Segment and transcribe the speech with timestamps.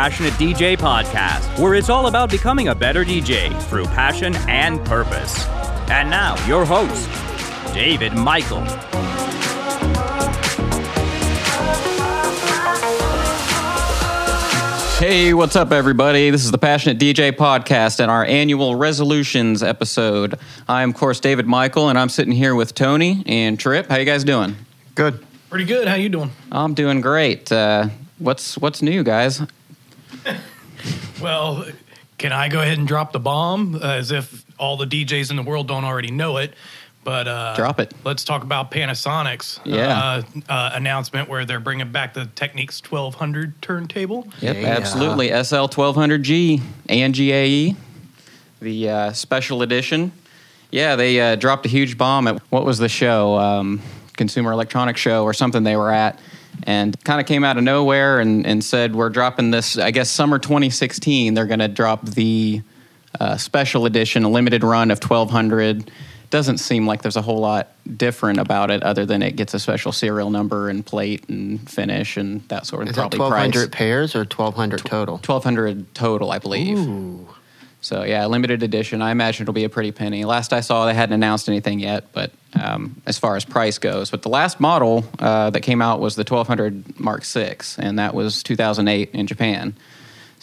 [0.00, 5.46] Passionate DJ podcast, where it's all about becoming a better DJ through passion and purpose.
[5.90, 7.06] And now, your host,
[7.74, 8.64] David Michael.
[14.96, 16.30] Hey, what's up, everybody?
[16.30, 20.38] This is the Passionate DJ podcast and our annual resolutions episode.
[20.66, 23.86] I'm, of course, David Michael, and I'm sitting here with Tony and Trip.
[23.90, 24.56] How you guys doing?
[24.94, 25.22] Good.
[25.50, 25.88] Pretty good.
[25.88, 26.30] How you doing?
[26.50, 27.52] I'm doing great.
[27.52, 29.42] Uh, what's what's new, guys?
[31.20, 31.66] Well,
[32.16, 35.36] can I go ahead and drop the bomb uh, as if all the DJs in
[35.36, 36.54] the world don't already know it?
[37.04, 37.92] But uh, Drop it.
[38.04, 39.98] Let's talk about Panasonic's Yeah.
[39.98, 44.28] uh, uh, announcement where they're bringing back the Technics 1200 turntable.
[44.40, 44.68] Yep, Yeah.
[44.68, 45.28] absolutely.
[45.28, 47.74] SL 1200G and GAE,
[48.60, 50.12] the uh, special edition.
[50.70, 53.38] Yeah, they uh, dropped a huge bomb at what was the show?
[53.38, 53.80] Um,
[54.16, 56.18] Consumer Electronics Show or something they were at,
[56.64, 60.10] and kind of came out of nowhere and, and said, We're dropping this, I guess,
[60.10, 61.34] summer 2016.
[61.34, 62.62] They're going to drop the
[63.18, 65.90] uh, special edition, a limited run of 1200.
[66.30, 69.58] Doesn't seem like there's a whole lot different about it other than it gets a
[69.58, 73.68] special serial number and plate and finish and that sort of Is that 1200 price.
[73.72, 75.14] pairs or twelve hundred total?
[75.14, 76.78] 1200 total, I believe.
[76.78, 77.26] Ooh.
[77.80, 79.00] So yeah, limited edition.
[79.00, 80.24] I imagine it'll be a pretty penny.
[80.24, 84.10] Last I saw, they hadn't announced anything yet, but um, as far as price goes,
[84.10, 88.14] but the last model uh, that came out was the 1200 Mark VI, and that
[88.14, 89.74] was 2008 in Japan.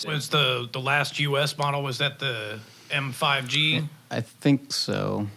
[0.06, 3.88] Was the the last US model was that the M5G?
[4.12, 5.28] I think so.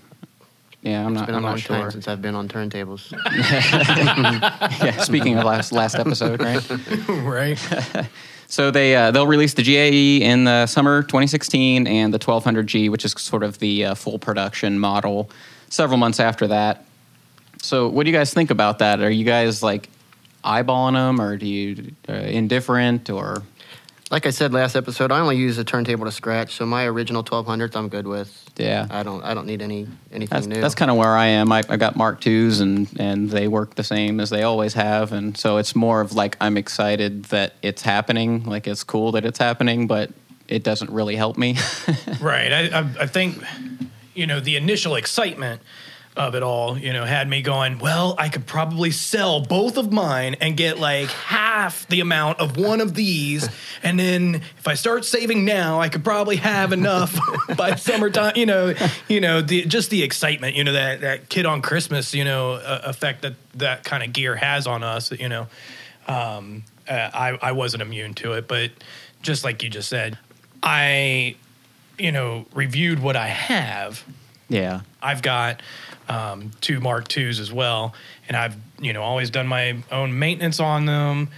[0.83, 1.27] Yeah, I'm It's not.
[1.27, 1.77] been a I'm long not sure.
[1.77, 3.13] time since I've been on turntables.
[4.83, 6.69] yeah, speaking of last last episode, right?
[7.09, 7.59] right.
[8.47, 13.05] So they uh, they'll release the GAE in the summer 2016 and the 1200G, which
[13.05, 15.31] is sort of the uh, full production model,
[15.69, 16.85] several months after that.
[17.63, 18.99] So what do you guys think about that?
[19.03, 19.89] Are you guys like
[20.43, 23.45] eyeballing them, or do you uh, indifferent, or
[24.11, 27.23] like I said last episode, I only use a turntable to scratch, so my original
[27.23, 28.51] twelve hundreds I'm good with.
[28.57, 28.87] yeah?
[28.91, 30.61] I don't I don't need any anything That's, new.
[30.61, 31.53] that's kind of where I am.
[31.53, 35.13] I, I got Mark IIs and and they work the same as they always have,
[35.13, 38.45] and so it's more of like I'm excited that it's happening.
[38.45, 40.11] Like it's cool that it's happening, but
[40.49, 41.57] it doesn't really help me.
[42.21, 42.53] Right.
[42.53, 43.43] I, I, I think,
[44.15, 45.63] you know, the initial excitement
[46.17, 49.93] of it all, you know, had me going, well, I could probably sell both of
[49.93, 53.49] mine and get like half the amount of one of these.
[53.83, 57.17] And then if I start saving now, I could probably have enough
[57.57, 58.75] by summertime, you know,
[59.09, 62.55] you know, the, just the excitement, you know, that, that kid on Christmas, you know,
[62.55, 65.47] uh, effect that that kind of gear has on us, you know.
[66.09, 68.73] Um, uh, I, I wasn't immune to it, but
[69.23, 70.19] just like you just said,
[70.61, 71.37] I,
[71.99, 74.05] you know, reviewed what I have.
[74.49, 74.81] yeah.
[75.01, 75.63] I've got
[76.11, 77.95] um, two Mark Twos as well,
[78.29, 81.29] and I've you know always done my own maintenance on them.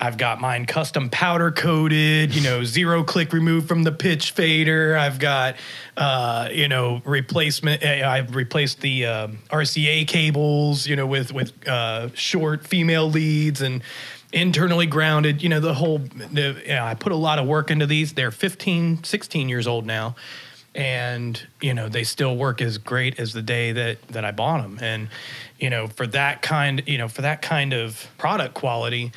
[0.00, 4.96] I've got mine custom powder coated, you know, zero click removed from the pitch fader.
[4.96, 5.54] I've got,
[5.96, 7.84] uh, you know, replacement.
[7.84, 13.80] I've replaced the um, RCA cables, you know, with with uh, short female leads and
[14.32, 15.40] internally grounded.
[15.40, 15.98] You know, the whole.
[15.98, 18.14] The, you know, I put a lot of work into these.
[18.14, 20.16] They're 15, 16 years old now
[20.74, 24.62] and you know they still work as great as the day that that I bought
[24.62, 25.08] them and
[25.60, 29.12] you know for that kind you know for that kind of product quality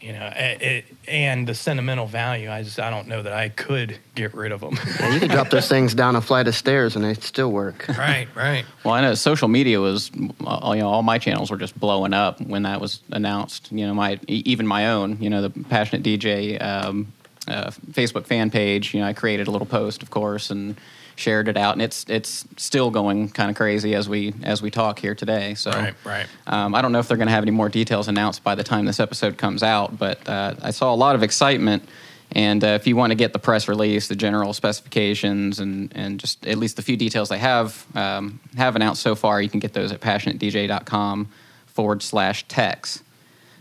[0.00, 3.48] you know it, it, and the sentimental value I just I don't know that I
[3.48, 6.54] could get rid of them Yeah, you could drop those things down a flight of
[6.54, 7.86] stairs and they still work.
[7.88, 10.10] right right Well, I know social media was,
[10.46, 13.70] uh, you know, all my channels were just blowing up when that was announced.
[13.72, 17.12] You know, my e- even my own, you know, the passionate DJ um,
[17.48, 18.94] uh, Facebook fan page.
[18.94, 20.76] You know, I created a little post, of course, and
[21.16, 24.70] shared it out, and it's it's still going kind of crazy as we as we
[24.70, 25.54] talk here today.
[25.54, 26.26] So, Right, right.
[26.46, 28.64] Um, I don't know if they're going to have any more details announced by the
[28.64, 31.88] time this episode comes out, but uh, I saw a lot of excitement.
[32.32, 36.20] And uh, if you want to get the press release, the general specifications, and, and
[36.20, 39.58] just at least the few details they have um, have announced so far, you can
[39.58, 41.28] get those at passionatedj.com
[41.66, 43.02] forward slash text.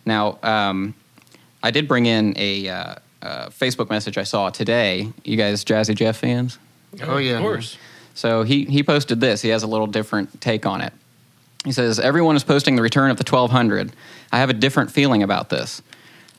[0.05, 0.93] Now, um,
[1.63, 5.11] I did bring in a uh, uh, Facebook message I saw today.
[5.23, 6.57] You guys Jazzy Jeff fans?
[7.03, 7.77] Oh, yeah, of course
[8.15, 9.41] So he, he posted this.
[9.41, 10.93] He has a little different take on it.
[11.65, 13.91] He says, Everyone is posting the return of the 1200.
[14.31, 15.81] I have a different feeling about this.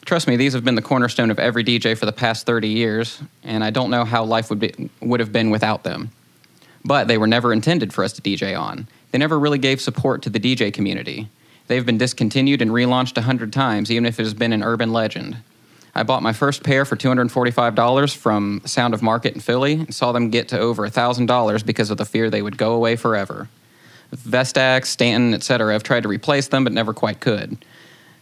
[0.07, 3.23] Trust me, these have been the cornerstone of every DJ for the past 30 years,
[3.45, 6.11] and I don't know how life would, be, would have been without them.
[6.85, 8.89] But they were never intended for us to DJ on.
[9.11, 11.29] They never really gave support to the DJ community.
[11.67, 14.93] They've been discontinued and relaunched a hundred times, even if it has been an urban
[14.93, 15.37] legend.
[15.95, 20.13] I bought my first pair for $245 from Sound of Market in Philly and saw
[20.13, 23.49] them get to over $1,000 because of the fear they would go away forever.
[24.15, 25.73] Vestax, Stanton, etc.
[25.73, 27.65] have tried to replace them but never quite could.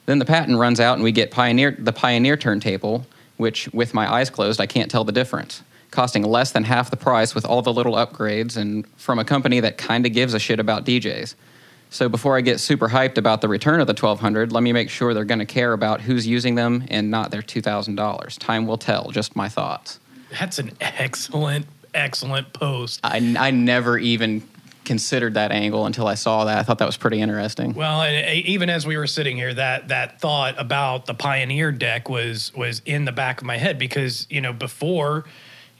[0.07, 3.07] Then the patent runs out and we get Pioneer, the Pioneer turntable,
[3.37, 5.63] which with my eyes closed, I can't tell the difference.
[5.91, 9.61] Costing less than half the price with all the little upgrades and from a company
[9.61, 11.35] that kind of gives a shit about DJs.
[11.91, 14.91] So before I get super hyped about the return of the 1200, let me make
[14.91, 18.39] sure they're going to care about who's using them and not their $2,000.
[18.39, 19.99] Time will tell, just my thoughts.
[20.39, 23.01] That's an excellent, excellent post.
[23.03, 24.47] I, I never even
[24.89, 26.59] considered that angle until I saw that.
[26.59, 27.75] I thought that was pretty interesting.
[27.75, 32.09] Well, and even as we were sitting here, that that thought about the Pioneer deck
[32.09, 35.27] was was in the back of my head because you know before,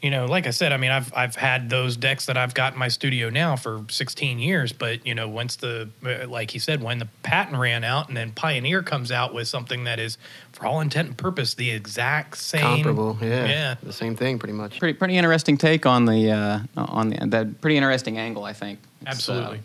[0.01, 2.73] you know, like I said, I mean, I've I've had those decks that I've got
[2.73, 6.59] in my studio now for 16 years, but you know, once the uh, like he
[6.59, 10.17] said, when the patent ran out, and then Pioneer comes out with something that is,
[10.53, 13.45] for all intent and purpose, the exact same Comparable, yeah.
[13.45, 13.75] yeah.
[13.83, 14.79] The same thing, pretty much.
[14.79, 18.45] Pretty pretty interesting take on the uh, on the that pretty interesting angle.
[18.45, 19.59] I think It's, uh, Absolutely.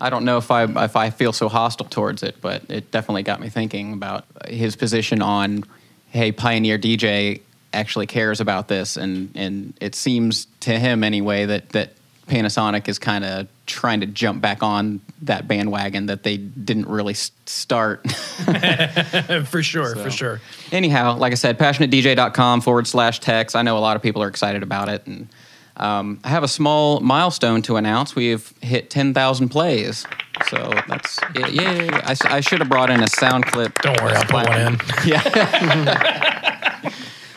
[0.00, 3.24] I don't know if I if I feel so hostile towards it, but it definitely
[3.24, 5.64] got me thinking about his position on,
[6.08, 7.42] hey, Pioneer DJ
[7.72, 11.92] actually cares about this, and and it seems to him anyway that that
[12.26, 17.14] Panasonic is kind of trying to jump back on that bandwagon that they didn't really
[17.14, 18.08] start.
[19.46, 20.40] for sure, So- for sure.
[20.72, 23.56] Anyhow, like I said, passionatedj.com forward slash text.
[23.56, 25.04] I know a lot of people are excited about it.
[25.06, 25.28] And
[25.76, 28.14] um, I have a small milestone to announce.
[28.14, 30.06] We've hit 10,000 plays.
[30.48, 31.88] So that's, yeah, yay.
[31.90, 33.76] I, I should have brought in a sound clip.
[33.82, 34.80] Don't worry, I'll put one in.
[35.04, 36.56] Yeah.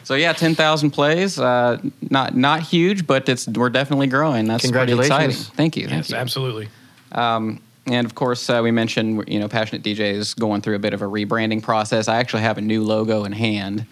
[0.04, 1.40] so yeah, 10,000 plays.
[1.40, 4.46] Uh, not not huge, but it's we're definitely growing.
[4.46, 5.40] That's pretty Congratulations.
[5.40, 5.56] exciting.
[5.56, 5.88] Thank you.
[5.88, 6.16] Thank Yes, you.
[6.18, 6.70] absolutely.
[7.12, 10.80] Um, and of course, uh, we mentioned you know Passionate DJ is going through a
[10.80, 12.08] bit of a rebranding process.
[12.08, 13.86] I actually have a new logo in hand.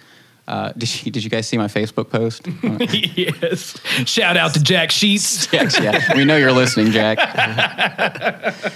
[0.48, 2.48] Uh, did you did you guys see my Facebook post?
[3.18, 3.78] yes.
[4.10, 5.48] Shout out to Jack Sheets.
[5.54, 6.16] yes, yeah.
[6.16, 7.20] We know you're listening, Jack.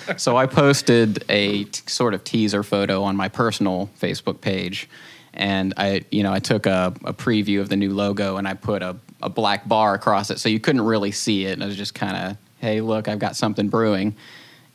[0.20, 4.88] so I posted a t- sort of teaser photo on my personal Facebook page,
[5.36, 8.54] and I, you know, I took a, a preview of the new logo and I
[8.54, 11.54] put a, a black bar across it, so you couldn't really see it.
[11.54, 14.16] And I was just kind of, hey, look, I've got something brewing.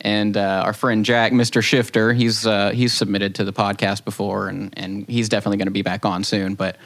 [0.01, 1.61] And uh, our friend Jack, Mr.
[1.61, 5.71] Shifter, he's uh, he's submitted to the podcast before, and and he's definitely going to
[5.71, 6.77] be back on soon, but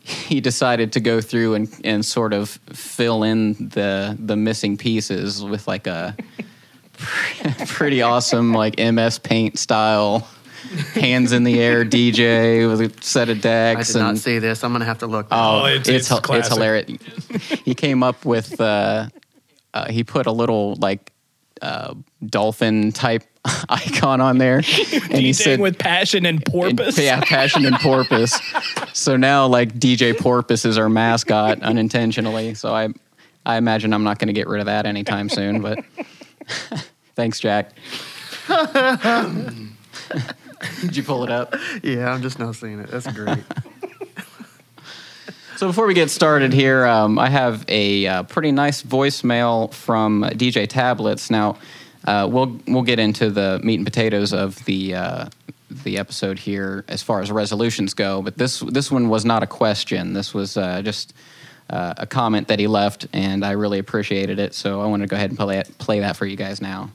[0.00, 5.42] he decided to go through and, and sort of fill in the the missing pieces
[5.42, 6.16] with like a
[7.66, 10.28] pretty awesome like MS Paint style
[10.94, 13.76] hands in the air DJ with a set of decks.
[13.76, 14.62] I decks did not and see this.
[14.64, 15.26] I'm gonna have to look.
[15.30, 16.52] oh, Oh, it's it's- it's, it's hil- it's classic.
[16.52, 17.46] hilarious.
[17.64, 19.08] he came up with uh,
[19.74, 21.12] uh, he put a little like
[21.62, 21.94] uh,
[22.26, 23.22] dolphin type
[23.68, 26.98] icon on there, and he DJing said with passion and and- porpoise.
[26.98, 28.38] yeah, passion and porpoise.
[28.92, 32.54] So now, like DJ Porpoise is our mascot unintentionally.
[32.54, 32.88] So I,
[33.44, 35.60] I imagine I'm not going to get rid of that anytime soon.
[35.60, 35.84] But
[37.16, 37.72] thanks, Jack.
[40.80, 41.54] Did you pull it up?
[41.82, 42.88] yeah, I'm just now seeing it.
[42.88, 43.44] That's great.
[45.56, 50.22] So before we get started here, um, I have a uh, pretty nice voicemail from
[50.22, 51.30] DJ Tablettz.
[51.30, 51.58] Now,
[52.04, 55.26] uh, we'll we'll get into the meat and potatoes of the uh,
[55.70, 58.20] the episode here as far as resolutions go.
[58.20, 60.12] But this this one was not a question.
[60.12, 61.14] This was uh, just
[61.70, 64.54] uh, a comment that he left, and I really appreciated it.
[64.54, 66.90] So I want to go ahead and play it, play that for you guys now.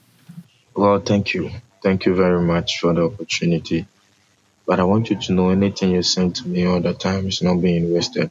[0.76, 1.50] Well, thank you.
[1.82, 3.86] Thank you very much for the opportunity.
[4.66, 7.42] But I want you to know anything you send to me all the time is
[7.42, 8.30] not being wasted.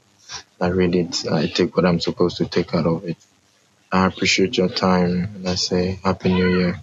[0.61, 3.17] I read it, I take what I'm supposed to take out of it.
[3.91, 6.81] I appreciate your time and I say Happy New Year.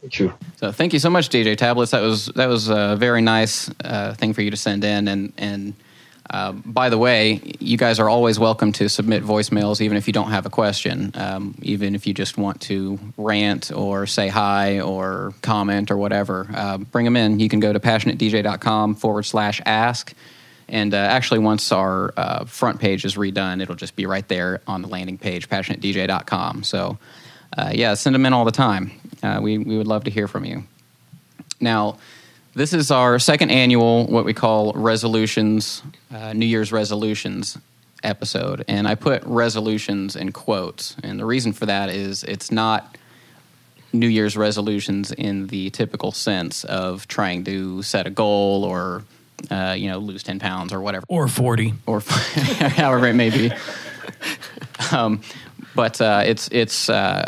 [0.00, 0.34] Thank you.
[0.56, 1.90] So thank you so much, DJ Tablettz.
[1.90, 5.08] That was that was a very nice uh, thing for you to send in.
[5.08, 5.74] And and
[6.30, 10.12] uh, by the way, you guys are always welcome to submit voicemails, even if you
[10.12, 14.80] don't have a question, um, even if you just want to rant or say hi
[14.80, 16.48] or comment or whatever.
[16.54, 17.40] Uh, bring them in.
[17.40, 20.14] You can go to passionatedj.com forward slash ask.
[20.68, 24.62] And uh, actually, once our uh, front page is redone, it'll just be right there
[24.66, 26.62] on the landing page, passionatedj.com.
[26.62, 26.98] So,
[27.58, 28.92] uh, yeah, send them in all the time.
[29.22, 30.64] Uh, we, we would love to hear from you.
[31.60, 31.98] Now,
[32.54, 35.82] this is our second annual, what we call resolutions,
[36.14, 37.58] uh, New Year's resolutions
[38.02, 38.64] episode.
[38.68, 40.96] And I put resolutions in quotes.
[41.02, 42.98] And the reason for that is it's not
[43.92, 49.04] New Year's resolutions in the typical sense of trying to set a goal or,
[49.50, 51.74] uh, you know, lose 10 pounds or whatever or 40.
[51.86, 53.52] or however it may be.
[54.90, 55.20] Um,
[55.74, 57.24] but uh, it's it's uh,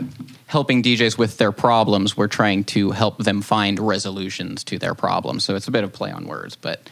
[0.54, 2.16] helping DJs with their problems.
[2.16, 5.42] We're trying to help them find resolutions to their problems.
[5.42, 6.54] So it's a bit of play on words.
[6.54, 6.88] But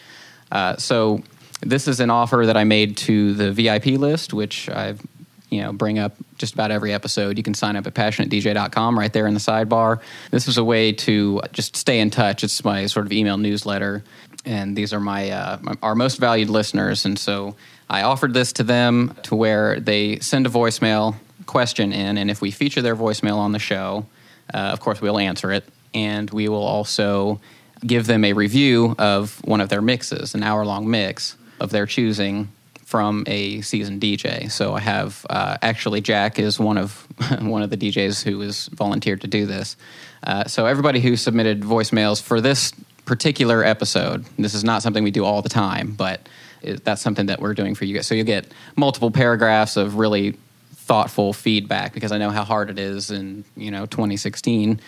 [0.50, 1.23] uh, so
[1.61, 5.00] this is an offer that I made to the VIP list, which I've
[5.49, 7.38] you know bring up just about every episode.
[7.38, 10.00] You can sign up at passionatedj.com right there in the sidebar.
[10.33, 12.42] This is a way to just stay in touch.
[12.42, 14.02] It's my sort of email newsletter,
[14.45, 17.54] and these are my, uh, my our most valued listeners, and so.
[17.90, 21.14] I offered this to them to where they send a voicemail
[21.47, 24.07] question in, and if we feature their voicemail on the show,
[24.53, 27.41] uh, of course we'll answer it, and we will also
[27.87, 31.87] give them a review of one of their mixes, an hour long mix of their
[31.87, 32.49] choosing
[32.85, 34.51] from a seasoned DJ.
[34.51, 37.07] So I have uh, actually Jack is one of
[37.41, 39.77] one of the DJs who was volunteered to do this.
[40.23, 42.73] Uh, so everybody who submitted voicemails for this
[43.05, 46.29] particular episode, this is not something we do all the time, but
[46.61, 48.07] it, that's something that we're doing for you guys.
[48.07, 48.47] So you get
[48.77, 50.37] multiple paragraphs of really
[50.83, 54.81] thoughtful feedback because I know how hard it is in you know 2016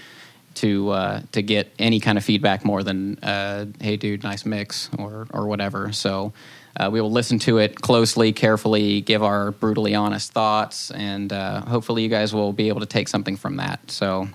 [0.55, 4.91] to uh, to get any kind of feedback more than uh, "Hey, dude, nice mix"
[4.99, 5.93] or or whatever.
[5.93, 6.33] So.
[6.77, 11.61] Uh, we will listen to it closely, carefully, give our brutally honest thoughts, and uh,
[11.61, 13.79] hopefully, you guys will be able to take something from that.
[13.89, 14.27] So,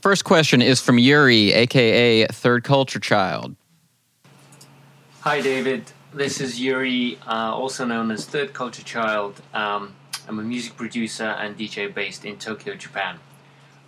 [0.00, 3.54] first question is from Yuri, aka Third Culture Child.
[5.20, 5.92] Hi, David.
[6.14, 9.42] This is Yuri, uh, also known as Third Culture Child.
[9.52, 9.94] Um,
[10.26, 13.18] I'm a music producer and DJ based in Tokyo, Japan.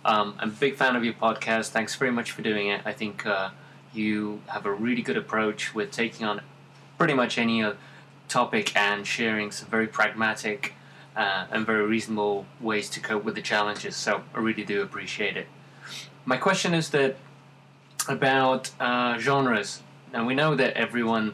[0.05, 1.69] Um, I'm a big fan of your podcast.
[1.69, 2.81] Thanks very much for doing it.
[2.85, 3.49] I think uh,
[3.91, 6.41] you have a really good approach with taking on
[6.99, 7.73] pretty much any uh,
[8.27, 10.73] topic and sharing some very pragmatic
[11.15, 13.95] uh, and very reasonable ways to cope with the challenges.
[13.95, 15.47] So I really do appreciate it.
[16.23, 17.15] My question is that
[18.07, 19.81] about uh, genres.
[20.13, 21.33] Now we know that everyone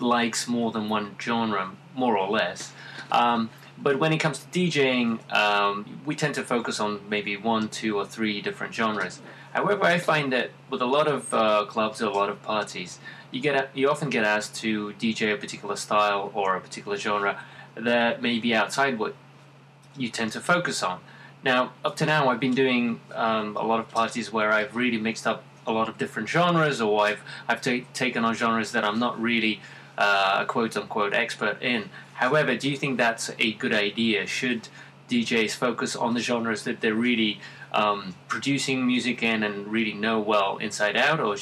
[0.00, 2.72] likes more than one genre, more or less.
[3.12, 7.68] Um, but when it comes to DJing, um, we tend to focus on maybe one,
[7.68, 9.20] two, or three different genres.
[9.52, 12.98] However, I find that with a lot of uh, clubs, or a lot of parties,
[13.30, 17.42] you get you often get asked to DJ a particular style or a particular genre
[17.74, 19.14] that may be outside what
[19.96, 21.00] you tend to focus on.
[21.44, 24.98] Now, up to now, I've been doing um, a lot of parties where I've really
[24.98, 28.84] mixed up a lot of different genres, or I've I've t- taken on genres that
[28.84, 29.60] I'm not really
[29.96, 31.90] uh, a quote unquote expert in.
[32.18, 34.26] However, do you think that's a good idea?
[34.26, 34.68] Should
[35.08, 37.40] DJs focus on the genres that they're really
[37.72, 41.36] um, producing music in and really know well inside out, or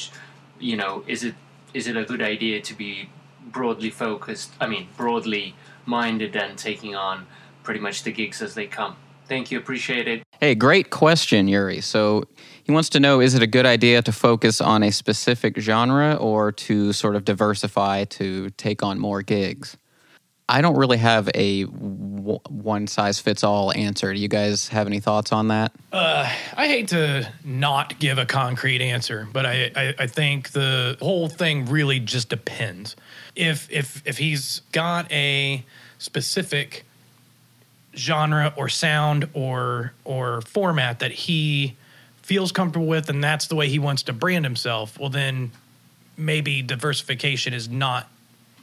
[0.59, 1.33] you know, is it
[1.73, 3.09] is it a good idea to be
[3.43, 4.51] broadly focused?
[4.61, 5.55] I mean, broadly
[5.87, 7.25] minded and taking on
[7.63, 8.97] pretty much the gigs as they come.
[9.27, 10.21] Thank you, appreciate it.
[10.39, 11.81] Hey, great question, Yuri.
[11.81, 12.25] So
[12.63, 16.13] he wants to know is it a good idea to focus on a specific genre
[16.13, 19.75] or to sort of diversify to take on more gigs?
[20.49, 24.13] I don't really have a w- one size fits all answer.
[24.13, 25.73] Do you guys have any thoughts on that?
[25.91, 30.97] Uh, I hate to not give a concrete answer, but I, I, I think the
[31.01, 32.95] whole thing really just depends.
[33.35, 35.63] If if if he's got a
[35.97, 36.85] specific
[37.95, 41.75] genre or sound or or format that he
[42.21, 45.51] feels comfortable with and that's the way he wants to brand himself, well then
[46.15, 48.09] maybe diversification is not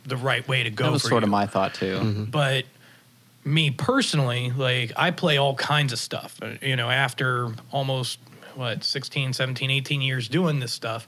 [0.07, 0.85] the right way to go.
[0.85, 1.27] That was for sort you.
[1.27, 1.99] of my thought too.
[1.99, 2.25] Mm-hmm.
[2.25, 2.65] But
[3.45, 6.39] me personally, like I play all kinds of stuff.
[6.43, 8.19] Uh, You know, after almost
[8.55, 11.07] what 16, 17, 18 years doing this stuff,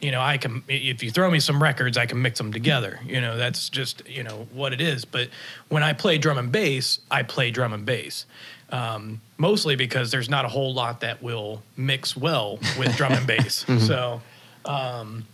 [0.00, 3.00] you know, I can if you throw me some records, I can mix them together.
[3.06, 5.04] You know, that's just, you know, what it is.
[5.04, 5.28] But
[5.68, 8.26] when I play drum and bass, I play drum and bass.
[8.70, 13.26] Um, mostly because there's not a whole lot that will mix well with drum and
[13.34, 13.64] bass.
[13.86, 14.20] So,
[14.64, 15.26] um,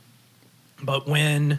[0.82, 1.59] but when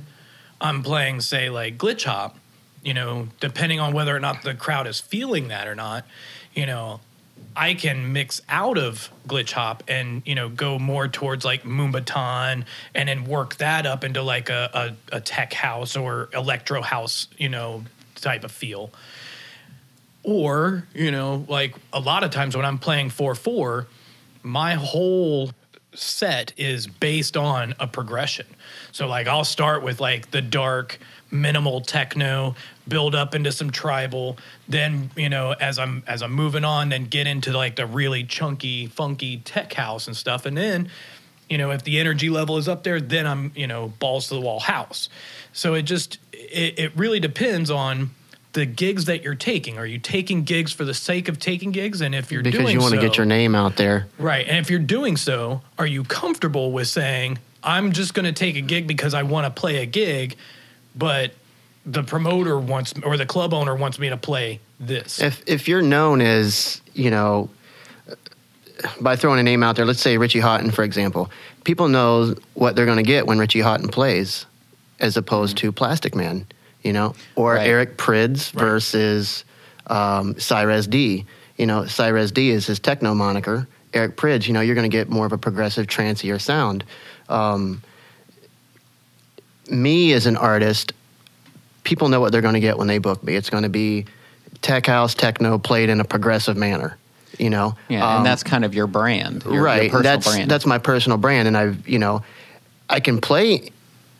[0.61, 2.37] I'm playing, say, like glitch hop,
[2.83, 6.05] you know, depending on whether or not the crowd is feeling that or not,
[6.53, 6.99] you know,
[7.55, 12.65] I can mix out of glitch hop and you know go more towards like Moombahton
[12.95, 17.27] and then work that up into like a, a, a tech house or electro house,
[17.37, 17.83] you know,
[18.15, 18.91] type of feel.
[20.23, 23.87] Or, you know, like a lot of times when I'm playing 4 4,
[24.43, 25.51] my whole
[25.93, 28.45] set is based on a progression.
[28.91, 30.99] So, like, I'll start with like the dark,
[31.31, 32.55] minimal techno,
[32.87, 37.05] build up into some tribal, then, you know, as I'm as I'm moving on, then
[37.05, 40.45] get into like the really chunky, funky tech house and stuff.
[40.45, 40.89] And then,
[41.49, 44.35] you know, if the energy level is up there, then I'm, you know, balls to
[44.35, 45.09] the wall house.
[45.53, 48.11] So it just it, it really depends on
[48.53, 49.77] the gigs that you're taking.
[49.77, 52.01] Are you taking gigs for the sake of taking gigs?
[52.01, 54.07] And if you're because doing you want to so- get your name out there.
[54.17, 54.45] Right.
[54.45, 58.55] And if you're doing so, are you comfortable with saying, I'm just going to take
[58.55, 60.35] a gig because I want to play a gig,
[60.95, 61.33] but
[61.85, 65.21] the promoter wants, or the club owner wants me to play this?
[65.21, 67.49] If if you're known as you know
[68.99, 71.29] by throwing a name out there, let's say Richie Hawtin, for example,
[71.63, 74.45] people know what they're going to get when Richie Hawtin plays,
[74.99, 76.45] as opposed to Plastikman,
[76.81, 77.67] you know, or Right.
[77.67, 79.45] Eric Prydz versus
[79.87, 81.25] um, Cirez D.
[81.57, 83.67] You know, Cirez D is his techno moniker.
[83.93, 86.83] Eric Prydz, you know, you're going to get more of a progressive, trancier sound.
[87.31, 87.81] Um,
[89.69, 90.93] me as an artist,
[91.83, 93.35] people know what they're going to get when they book me.
[93.35, 94.05] It's going to be
[94.61, 96.97] tech house techno played in a progressive manner.
[97.39, 99.89] You know, Yeah, Um, and that's kind of your brand, your, your right.
[99.89, 100.51] personal that's brand.
[100.51, 102.23] that's my personal brand, and I've you know,
[102.89, 103.69] I can play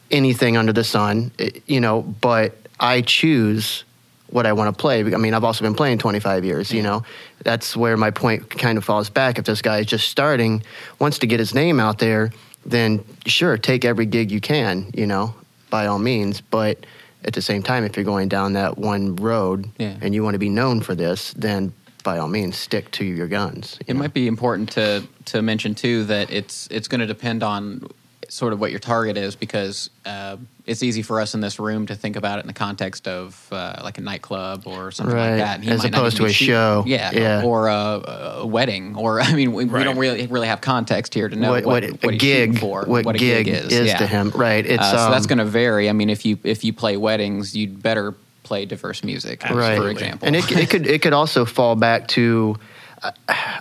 [0.09, 3.83] anything under the sun, eh, you know, but I choose
[4.27, 5.01] what I want to play.
[5.01, 6.71] I mean, I've also been playing 25 years.
[6.71, 7.03] You know,
[7.43, 9.37] that's where my point kind of falls back.
[9.37, 10.63] If this guy is just starting,
[10.99, 12.31] wants to get his name out there,
[12.65, 14.91] then sure, take every gig you can.
[14.93, 15.33] You know,
[15.69, 16.85] by all means, but.
[17.23, 19.93] At the same time, if you're going down that one road Yeah.
[20.01, 21.71] and you want to be known for this, then
[22.03, 23.77] by all means, stick to your guns.
[23.79, 23.99] you It know?
[23.99, 27.87] might be important to to mention too that it's it's going to depend on
[28.31, 31.85] sort of what your target is because uh, it's easy for us in this room
[31.85, 35.31] to think about it in the context of uh, like a nightclub or something Right,
[35.31, 35.55] like that.
[35.55, 36.83] And he as might not opposed even to a shoot- show.
[36.87, 37.43] yeah, Yeah.
[37.43, 37.73] or a,
[38.43, 41.51] a wedding, or I mean, we, we don't really really have context here to know
[41.51, 43.97] what, what, what, what a he's gig for, what, a gig, is, yeah.
[43.97, 45.89] to him right it's Uh, so that's um, going to vary.
[45.89, 49.89] I mean, if you if you play weddings, you'd better play diverse music, right for
[49.89, 50.25] example.
[50.25, 52.55] and it, it could it could also fall back to
[53.03, 53.11] I,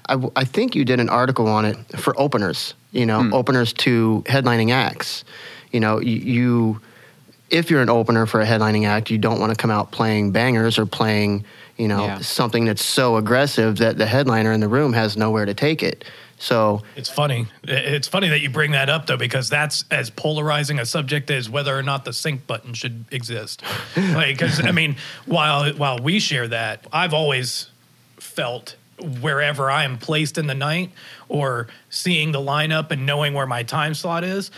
[0.09, 3.35] I, I think you did an article on it for openers you know Hmm.
[3.35, 5.25] openers to headlining acts
[5.73, 6.81] you know you, you
[7.51, 10.31] if you're an opener for a headlining act you don't want to come out playing
[10.33, 11.45] bangers or playing
[11.79, 12.19] you know Yeah.
[12.21, 16.05] something that's so aggressive that the headliner in the room has nowhere to take it
[16.43, 17.49] so It's funny.
[17.65, 21.51] It's funny that you bring that up though, because that's as polarizing a subject as
[21.51, 23.63] whether or not the sync button should exist.
[24.15, 27.69] like, because I mean, while while we share that, I've always
[28.17, 28.77] felt
[29.21, 30.91] wherever I am placed in the night
[31.29, 34.51] or seeing the lineup and knowing where my time slot is.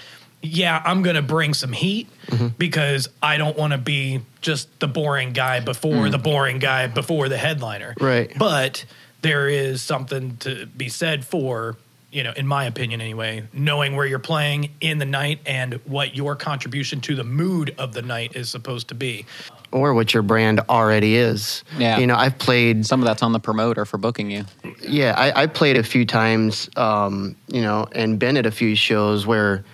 [0.43, 2.49] Yeah, I'm going to bring some heat mm-hmm.
[2.59, 6.11] because I don't want to be just the boring guy before mm.
[6.11, 7.95] the boring guy before the headliner.
[8.01, 8.33] Right.
[8.37, 8.85] But
[9.23, 11.77] there is something to be said for,
[12.11, 16.17] you know, in my opinion anyway, knowing where you're playing in the night and what
[16.17, 19.25] your contribution to the mood of the night is supposed to be.
[19.73, 21.99] Or what your brand already is Yeah.
[21.99, 24.45] you know i've played Some of that's on the promoter for booking you.
[24.87, 28.75] Yeah, I, I played a few times, um, you know, and been at a few
[28.75, 29.65] shows where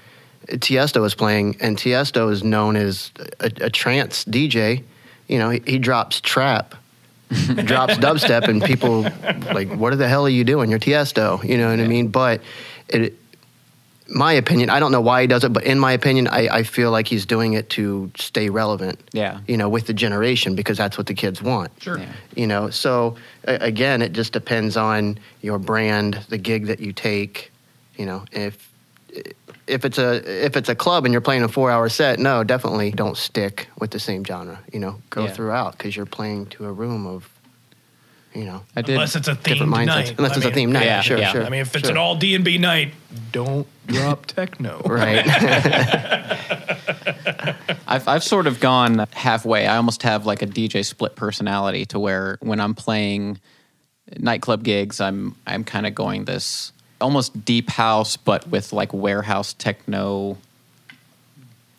[0.48, 4.82] Tiesto was playing, and Tiesto is known as a, a trance DJ.
[5.26, 6.74] You know, he, he drops trap,
[7.64, 9.02] drops dubstep, and people
[9.52, 10.70] like, "What the hell are you doing?
[10.70, 12.08] You're Tiesto." You know what I mean?
[12.08, 12.40] But
[12.88, 13.14] it,
[14.08, 16.62] my opinion, I don't know why he does it, but in my opinion, I, I
[16.62, 18.98] feel like he's doing it to stay relevant.
[19.12, 19.40] Yeah.
[19.46, 21.98] You know, with the generation because that's what the kids want Sure.
[21.98, 22.12] Yeah.
[22.34, 26.92] you know so a- again it just depends on your brand the gig that you
[26.92, 27.50] take
[27.96, 28.72] you know if
[29.66, 32.42] if it's a if it's a club and you're playing a four hour set no
[32.44, 35.32] definitely don't stick with the same genre you know go Yeah.
[35.32, 37.28] throughout because you're playing to a room of
[38.38, 38.92] you know I did.
[38.94, 40.14] Unless it's a different mindsets night.
[40.16, 41.32] unless I it's a mean, theme night yeah, sure yeah.
[41.32, 41.90] sure I mean, if it's sure.
[41.90, 42.92] an all D and B night,
[43.32, 44.80] don't drop techno.
[44.84, 45.24] right
[47.88, 49.66] I've I've sort of gone halfway.
[49.66, 53.40] I almost have like a DJ split personality to where when I'm playing
[54.16, 59.54] nightclub gigs, I'm I'm kind of going this almost deep house, but with like warehouse
[59.54, 60.36] techno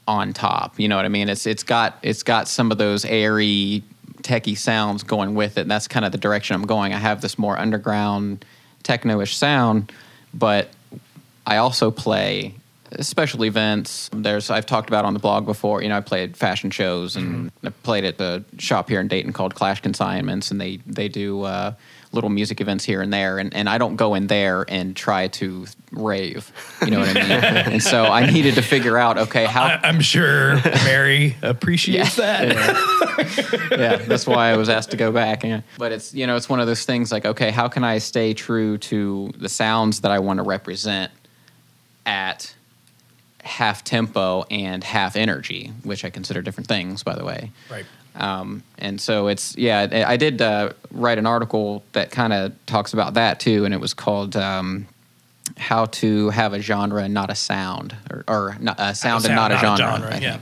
[0.07, 0.79] on top.
[0.79, 1.29] You know what I mean?
[1.29, 3.83] It's it's got it's got some of those airy
[4.21, 5.61] techie sounds going with it.
[5.61, 6.93] And that's kind of the direction I'm going.
[6.93, 8.45] I have this more underground
[8.83, 9.91] techno-ish sound,
[10.33, 10.69] but
[11.45, 12.55] I also play
[12.99, 14.09] special events.
[14.13, 15.81] There's I've talked about on the blog before.
[15.81, 19.33] You know, I played fashion shows and I played at the shop here in Dayton
[19.33, 21.73] called Clash Consignments, and they they do uh,
[22.11, 23.37] little music events here and there.
[23.37, 26.51] And, and I don't go in there and try to rave.
[26.81, 27.31] You know what I mean?
[27.73, 32.47] and so I needed to figure out okay how I, I'm sure Mary appreciates that.
[33.71, 35.43] yeah, that's why I was asked to go back.
[35.43, 35.61] Yeah.
[35.77, 38.33] But it's you know it's one of those things like okay, how can I stay
[38.33, 41.11] true to the sounds that I want to represent
[42.05, 42.55] at
[43.43, 47.51] half tempo and half energy, which I consider different things, by the way.
[47.69, 47.85] Right.
[48.15, 52.93] Um, and so it's yeah, I did uh, write an article that kind of talks
[52.93, 54.35] about that too, and it was called.
[54.35, 54.87] Um,
[55.57, 59.35] how to have a genre and not a sound, or, or not, a sound and
[59.35, 60.15] not a genre.
[60.15, 60.39] I yeah.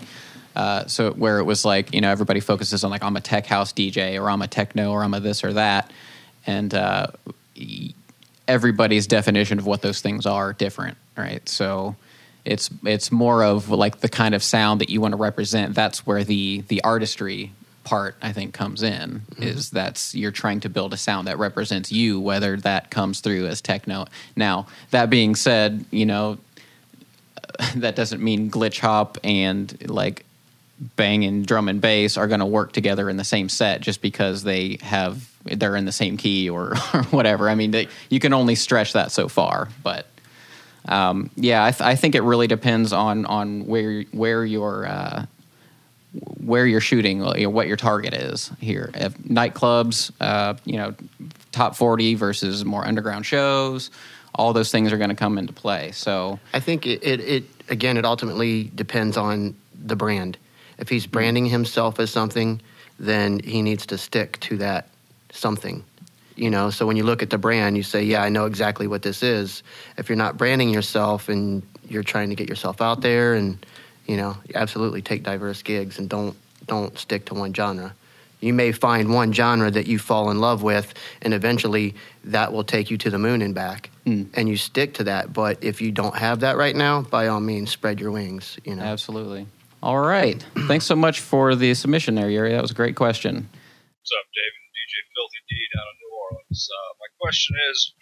[0.55, 3.45] Uh, so where it was like you know everybody focuses on like I'm a tech
[3.45, 5.91] house DJ or I'm a techno or I'm a this or that,
[6.45, 7.07] and uh,
[8.47, 11.47] everybody's definition of what those things are different, right?
[11.47, 11.95] So
[12.47, 15.75] it's it's more of like the kind of sound that you want to represent.
[15.75, 17.51] That's where the the artistry
[17.83, 19.21] part I think comes in.
[19.31, 19.43] Mm-hmm.
[19.43, 23.47] Is that's you're trying to build a sound that represents you, whether that comes through
[23.47, 24.05] as techno.
[24.35, 26.37] Now that being said, you know
[27.75, 30.25] that doesn't mean glitch hop and like
[30.95, 34.43] banging drum and bass are going to work together in the same set just because
[34.43, 37.49] they have they're in the same key or, or whatever.
[37.49, 40.05] I mean, they, you can only stretch that so far, but
[40.87, 45.25] um, yeah, I, th- I think it really depends on on where where your uh,
[46.43, 48.89] where you're shooting, you know, what your target is here.
[48.93, 50.95] If nightclubs, uh, you know,
[51.51, 53.91] top 40 versus more underground shows,
[54.33, 55.91] all those things are going to come into play.
[55.91, 60.37] So I think it, it, it again, it ultimately depends on the brand.
[60.77, 62.61] If he's branding himself as something,
[62.99, 64.89] then he needs to stick to that
[65.31, 65.83] something.
[66.37, 68.87] You know, so when you look at the brand, you say, "Yeah, I know exactly
[68.87, 69.63] what this is."
[69.97, 73.57] If you're not branding yourself and you're trying to get yourself out there, and
[74.05, 76.35] you know, absolutely take diverse gigs and don't
[76.67, 77.93] don't stick to one genre.
[78.39, 81.95] You may find one genre that you fall in love with, and eventually
[82.25, 84.27] that will take you to the moon and back, Mm.
[84.35, 85.33] and you stick to that.
[85.33, 88.57] But if you don't have that right now, by all means, spread your wings.
[88.63, 89.47] You know, absolutely.
[89.81, 90.45] All right.
[90.67, 92.51] Thanks so much for the submission there, Yuri.
[92.51, 93.33] That was a great question.
[93.49, 94.61] What's up, David?
[94.77, 96.06] DJ Filthy D down in
[96.65, 97.93] Uh, my question is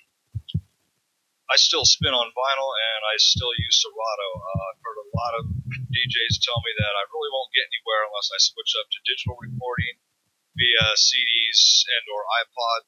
[1.52, 4.30] I still spin on vinyl and I still use Serato.
[4.40, 8.02] Uh, I've heard a lot of DJs tell me that I really won't get anywhere
[8.10, 9.96] unless I switch up to digital recording
[10.58, 12.80] via CDs and or iPod.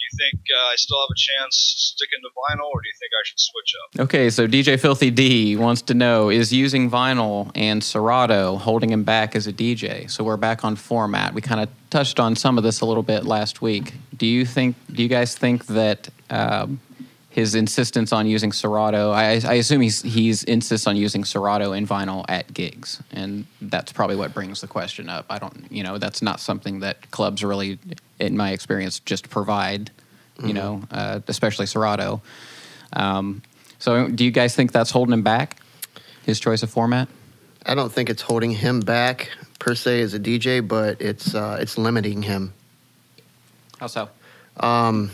[0.08, 3.12] you think uh, I still have a chance sticking to vinyl or do you think
[3.12, 3.88] I should switch up?
[4.08, 9.04] Okay, so DJ Filthy D wants to know is using vinyl and Serato holding him
[9.04, 10.10] back as a DJ?
[10.10, 11.34] So we're back on format.
[11.34, 13.92] We kind of touched on some of this a little bit last week.
[14.20, 14.76] Do you think?
[14.92, 16.78] Do you guys think that um,
[17.30, 19.12] his insistence on using Serato?
[19.12, 23.92] I, I assume he's he's insists on using Serato and vinyl at gigs, and that's
[23.92, 25.24] probably what brings the question up.
[25.30, 27.78] I don't, you know, that's not something that clubs really,
[28.18, 29.90] in my experience, just provide.
[30.42, 32.22] You know, uh, especially Serato.
[32.94, 33.42] Um,
[33.78, 35.58] so, do you guys think that's holding him back?
[36.24, 37.08] His choice of format?
[37.64, 41.58] I don't think it's holding him back per se as a DJ, but it's uh,
[41.60, 42.52] it's limiting him.
[43.80, 44.10] How so?
[44.58, 45.10] Um,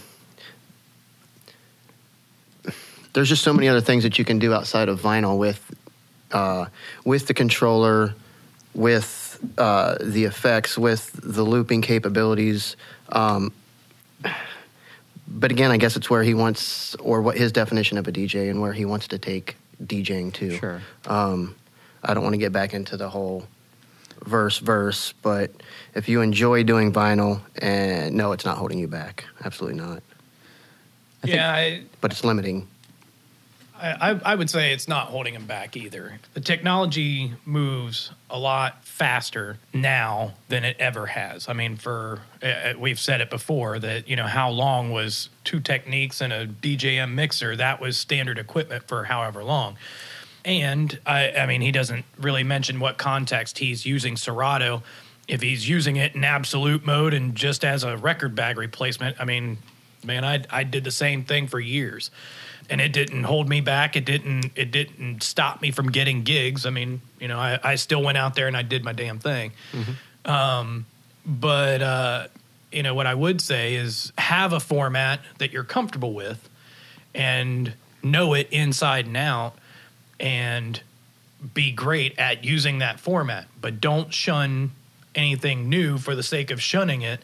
[3.13, 5.73] there's just so many other things that you can do outside of vinyl with
[6.33, 6.67] uh,
[7.05, 8.13] with the controller,
[8.75, 12.75] with uh, the effects, with the looping capabilities.
[13.11, 13.53] Um,
[15.29, 18.51] but again, I guess it's where he wants, or what his definition of a DJ,
[18.51, 20.59] and where he wants to take DJing to.
[20.59, 20.83] Sure.
[21.07, 21.55] Um,
[22.03, 23.47] I don't want to get back into the whole
[24.27, 25.51] verse verse, but
[25.95, 29.25] if you enjoy doing vinyl, and no, it's not holding you back.
[29.45, 30.03] Absolutely not.
[31.23, 32.69] I think- yeah, I, But it's limiting.
[33.79, 36.19] I, I- I would say it's not holding him back either.
[36.33, 41.47] The technology moves a lot faster now than it ever has.
[41.49, 45.61] I mean, for uh, we've said it before that you know how long was two
[45.61, 49.77] Technics and a DJM mixer that was standard equipment for however long.
[50.47, 54.85] And I, I mean, he doesn't really mention what context he's using Serato.
[55.27, 59.25] If he's using it in absolute mode and just as a record bag replacement, I
[59.25, 59.59] mean,
[60.05, 62.13] man, I I did the same thing for years,
[62.71, 63.97] and it didn't hold me back.
[63.97, 66.65] It didn't it didn't stop me from getting gigs.
[66.65, 69.19] I mean, you know, I, I still went out there and I did my damn
[69.19, 69.51] thing.
[70.25, 70.87] Um,
[71.27, 72.29] but uh,
[72.71, 76.49] you know, what I would say is have a format that you're comfortable with,
[77.17, 79.57] and know it inside and out,
[80.19, 80.81] and
[81.55, 83.47] be great at using that format.
[83.61, 84.73] But don't shun
[85.15, 87.21] anything new for the sake of shunning it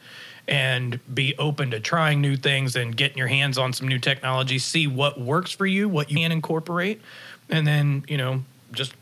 [0.49, 4.59] and be open to trying new things and getting your hands on some new technology
[4.59, 7.01] see what works for you what you can incorporate
[7.49, 8.95] and then you know just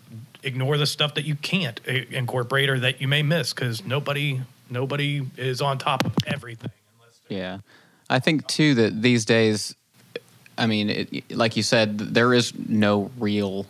[0.42, 4.40] ignore the stuff that you can't uh, incorporate or that you may miss because nobody
[4.68, 6.70] nobody is on top of everything
[7.30, 7.58] Yeah,
[8.10, 9.74] I think too that these days,
[10.58, 13.66] I mean, it, like you said, there is no real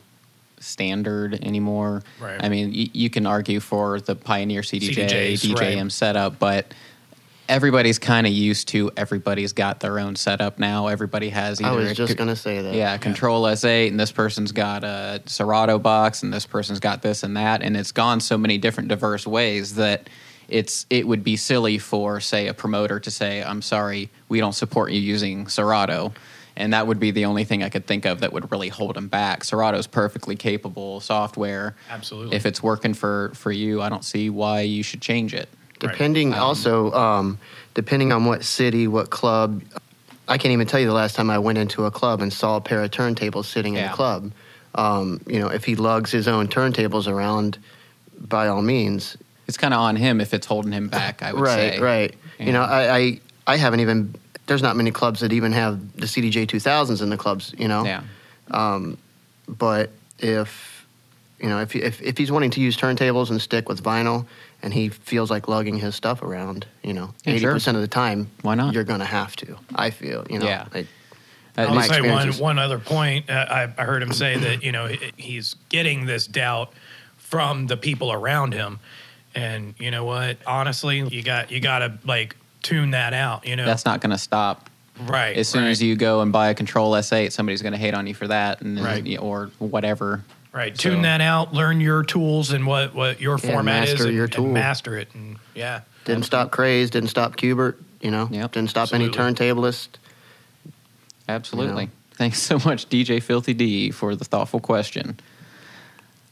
[0.60, 2.02] standard anymore.
[2.20, 2.42] Right.
[2.42, 5.92] I mean, y- you can argue for the Pioneer CDJ, CDJs, DJM right.
[5.92, 6.72] setup, but
[7.48, 10.86] everybody's kind of used to everybody's got their own setup now.
[10.86, 12.74] Everybody has either I was just co- going to say that.
[12.74, 17.22] yeah, Kontrol S8, and this person's got a Serato box, and this person's got this
[17.22, 20.08] and that, and it's gone so many different diverse ways that
[20.48, 24.54] it's it would be silly for say a promoter to say, "I'm sorry, we don't
[24.54, 26.12] support you using Serato."
[26.56, 28.96] And that would be the only thing I could think of that would really hold
[28.96, 29.44] them back.
[29.44, 31.76] Serato's perfectly capable software.
[31.88, 32.36] Absolutely.
[32.36, 35.48] If it's working for for you, I don't see why you should change it.
[35.82, 35.92] Right.
[35.92, 37.38] Depending also, um,
[37.74, 39.62] depending on what city, what club.
[40.28, 42.56] I can't even tell you the last time I went into a club and saw
[42.56, 44.30] a pair of turntables sitting in a club.
[44.76, 47.58] Um, you know, if he lugs his own turntables around,
[48.20, 49.16] by all means.
[49.48, 51.22] It's kind of on him if it's holding him back.
[51.22, 51.80] I would right, say.
[51.80, 52.16] right.
[52.38, 52.46] Right.
[52.46, 54.14] You know, I, I, I haven't even.
[54.50, 57.54] There's not many clubs that even have the CDJ 2000s in the clubs.
[57.56, 57.84] You know.
[57.84, 58.02] Yeah.
[58.50, 58.98] Um,
[59.46, 60.84] but if
[61.38, 64.26] you know if, if if he's wanting to use turntables and stick with vinyl,
[64.60, 67.52] and he feels like lugging his stuff around, you know, Yeah, eighty sure.
[67.52, 68.74] percent of the time, Why not?
[68.74, 69.56] You're gonna have to.
[69.72, 70.46] I feel, you know.
[70.46, 70.66] Yeah.
[70.74, 70.88] like,
[71.56, 73.30] Uh, I'll say one one other point.
[73.30, 76.72] Uh, I, I heard him say that you know he- he's getting this doubt
[77.18, 78.80] from the people around him,
[79.32, 80.38] And you know what?
[80.44, 83.46] Honestly, you got you got to like tune that out.
[83.46, 84.68] You know, That's not going to stop.
[85.06, 85.36] right.
[85.36, 87.94] As soon right, as you go and buy a Kontrol S8, somebody's going to hate
[87.94, 89.18] on you for that, and then- Right.
[89.18, 90.22] or whatever.
[90.52, 93.90] right so- tune that out, learn your tools and what what your Yeah, format is,
[93.90, 94.46] master and, your and tool.
[94.48, 95.08] master it.
[95.14, 98.52] And yeah, Didn't stop Craze, didn't stop Qbert, you know, Yep.
[98.52, 99.16] didn't stop Absolutely.
[99.18, 99.88] any turntablist.
[101.28, 101.82] Absolutely.
[101.84, 101.92] You know.
[102.14, 105.18] Thanks so much, DJ Filthy D, for the thoughtful question.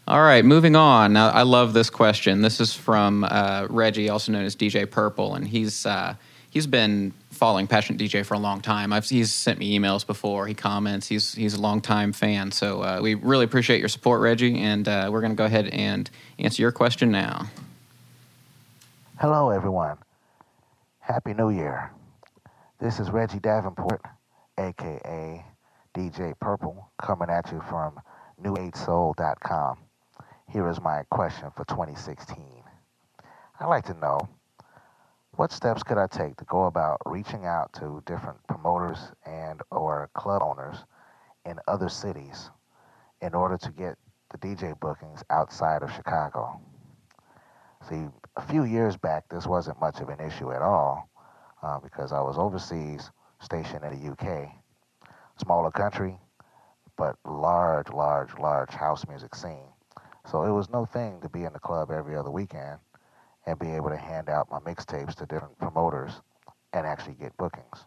[0.08, 1.12] All right, moving on.
[1.12, 2.40] Now, I love this question.
[2.40, 6.14] This is from uh, Reggie, also known as DJ Purple, and he's uh,
[6.48, 8.90] he's been following Passionate DJ for a long time.
[8.90, 10.46] I've, he's sent me emails before.
[10.46, 11.08] He comments.
[11.08, 12.52] He's he's a longtime fan.
[12.52, 15.66] So uh, we really appreciate your support, Reggie, and uh, we're going to go ahead
[15.66, 17.50] and answer your question now.
[19.20, 19.98] Hello, everyone.
[21.00, 21.92] Happy New Year.
[22.80, 24.00] This is Reggie Davenport,
[24.56, 25.44] aka
[25.94, 28.00] DJ Purple, coming at you from
[28.42, 29.76] new8soul.com.
[30.50, 32.42] Here is my question for 2016.
[33.60, 34.18] I'd like to know
[35.32, 40.08] what steps could I take to go about reaching out to different promoters and or
[40.14, 40.76] club owners
[41.44, 42.48] in other cities
[43.20, 43.98] in order to get
[44.30, 46.58] the DJ bookings outside of Chicago?
[47.86, 48.06] See,
[48.36, 51.10] a few years back, this wasn't much of an issue at all
[51.62, 53.10] uh, because I was overseas,
[53.42, 54.48] stationed in the UK.
[55.44, 56.16] Smaller country,
[56.96, 59.68] but large, large, large house music scene.
[60.30, 62.78] So it was no thing to be in the club every other weekend
[63.46, 66.12] and be able to hand out my mixtapes to different promoters
[66.74, 67.86] and actually get bookings.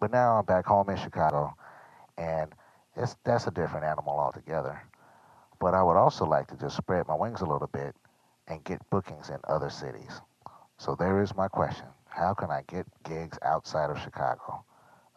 [0.00, 1.54] But now I'm back home in Chicago,
[2.16, 2.54] and
[2.96, 4.80] it's, that's a different animal altogether.
[5.60, 7.94] But I would also like to just spread my wings a little bit
[8.46, 10.20] and get bookings in other cities.
[10.78, 11.86] So there is my question.
[12.08, 14.64] How can I get gigs outside of Chicago?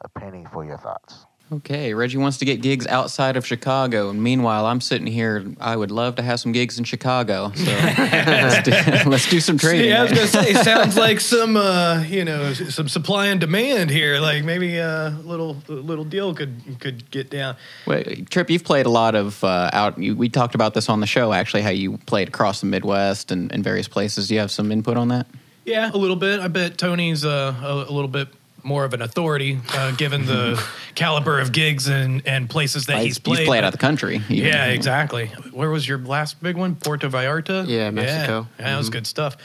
[0.02, 1.28] A penny for your thoughts.
[1.54, 5.46] Okay, Reggie wants to get gigs outside of Chicago, and meanwhile, I'm sitting here.
[5.60, 7.52] I would love to have some gigs in Chicago.
[7.54, 9.90] So let's, do, let's do some trading.
[9.90, 13.90] Yeah, I was gonna say, sounds like some, uh, you know, some supply and demand
[13.90, 14.22] here.
[14.22, 17.58] Like maybe a little little deal could could get down.
[17.86, 19.98] Wait, Trip, you've played a lot of uh, out.
[19.98, 23.30] You, we talked about this on the show, actually, how you played across the Midwest
[23.30, 24.30] and, and various places.
[24.30, 25.28] Do you have some input on that?
[25.66, 26.40] Yeah, a little bit.
[26.40, 28.30] I bet Tony's uh, a, a little bit
[28.64, 30.62] more of an authority, uh, given the
[30.96, 33.40] caliber of gigs and, and places that he's played.
[33.40, 34.18] You've played out of the country.
[34.30, 34.36] even.
[34.48, 35.28] Yeah, exactly.
[35.52, 36.76] Where was your last big one?
[36.76, 37.68] Puerto Vallarta?
[37.68, 38.48] Yeah, Mexico.
[38.60, 39.38] Yeah, that was good stuff.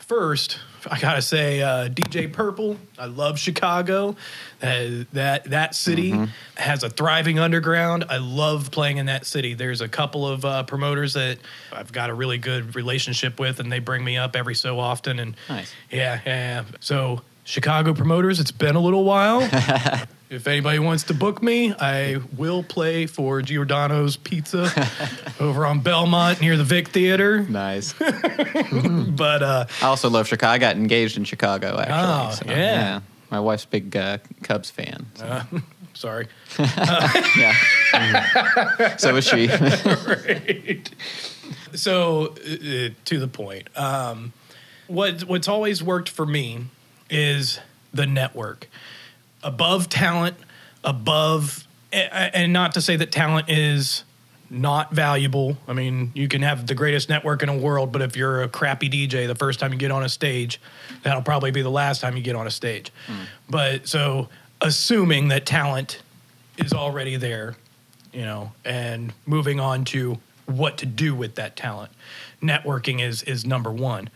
[0.00, 0.58] First,
[0.90, 2.76] I gotta say, uh, DJ Purple.
[2.98, 4.16] I love Chicago.
[4.62, 6.14] Uh, that that city
[6.56, 8.04] has a thriving underground.
[8.10, 9.54] I love playing in that city.
[9.54, 11.38] There's a couple of uh, promoters that
[11.72, 15.18] I've got a really good relationship with, and they bring me up every so often.
[15.18, 15.72] And Nice.
[15.90, 16.60] yeah, yeah.
[16.60, 16.64] yeah.
[16.80, 19.42] So Chicago promoters, it's been a little while.
[20.30, 24.70] if anybody wants to book me, I will play for Giordano's Pizza
[25.40, 27.42] over on Belmont near the Vic Theater.
[27.42, 27.94] Nice.
[29.14, 30.50] But uh, I also love Chicago.
[30.50, 32.52] I got engaged in Chicago, actually.
[32.52, 33.00] Oh, yeah.
[33.30, 35.06] My wife's a big uh, Cubs fan.
[35.14, 35.42] So,
[35.92, 36.26] sorry.
[36.58, 37.54] yeah.
[38.96, 39.46] so is she.
[39.46, 40.90] right.
[41.74, 44.32] So uh, to the point, um,
[44.88, 46.66] what what's always worked for me
[47.10, 47.60] is
[47.92, 48.68] the network.
[49.42, 50.36] Above talent,
[50.82, 54.04] above, and not to say that talent is
[54.50, 55.56] not valuable.
[55.66, 58.48] I mean, you can have the greatest network in the world, but if you're a
[58.48, 60.60] crappy DJ the first time you get on a stage,
[61.02, 62.92] that'll probably be the last time you get on a stage.
[63.06, 63.22] Hmm.
[63.48, 64.28] But so
[64.60, 66.00] assuming that talent
[66.58, 67.56] is already there,
[68.12, 71.90] you know, and moving on to what to do with that talent.
[72.42, 74.10] Networking is is number one.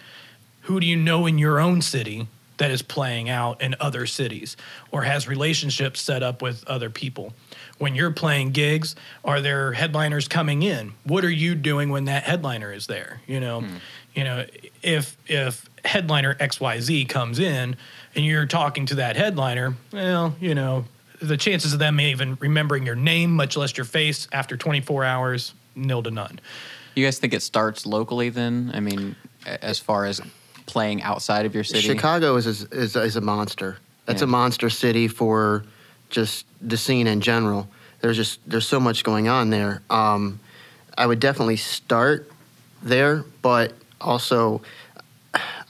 [0.63, 4.57] Who do you know in your own city that is playing out in other cities
[4.91, 7.33] or has relationships set up with other people?
[7.79, 8.95] When you're playing gigs,
[9.25, 10.93] are there headliners coming in?
[11.05, 13.21] What are you doing when that headliner is there?
[13.27, 13.77] You know, hmm.
[14.15, 14.45] you know,
[14.83, 17.77] if if headliner XYZ comes in
[18.15, 20.85] and you're talking to that headliner, well, you know,
[21.21, 25.55] the chances of them even remembering your name, much less your face, after 24 hours,
[25.75, 26.41] nil to none.
[26.95, 28.71] you guys think it starts locally then?
[28.75, 29.17] I mean,
[29.47, 30.21] as far as
[30.69, 31.81] playing outside of your city?
[31.81, 33.79] Chicago is, is is is a monster.
[34.07, 34.25] That's Yeah.
[34.25, 35.65] a monster city for
[36.11, 37.69] just the scene in general.
[38.01, 39.83] There's just there's so much going on there.
[39.91, 40.39] Um,
[40.97, 42.31] I would definitely start
[42.83, 44.63] there, but also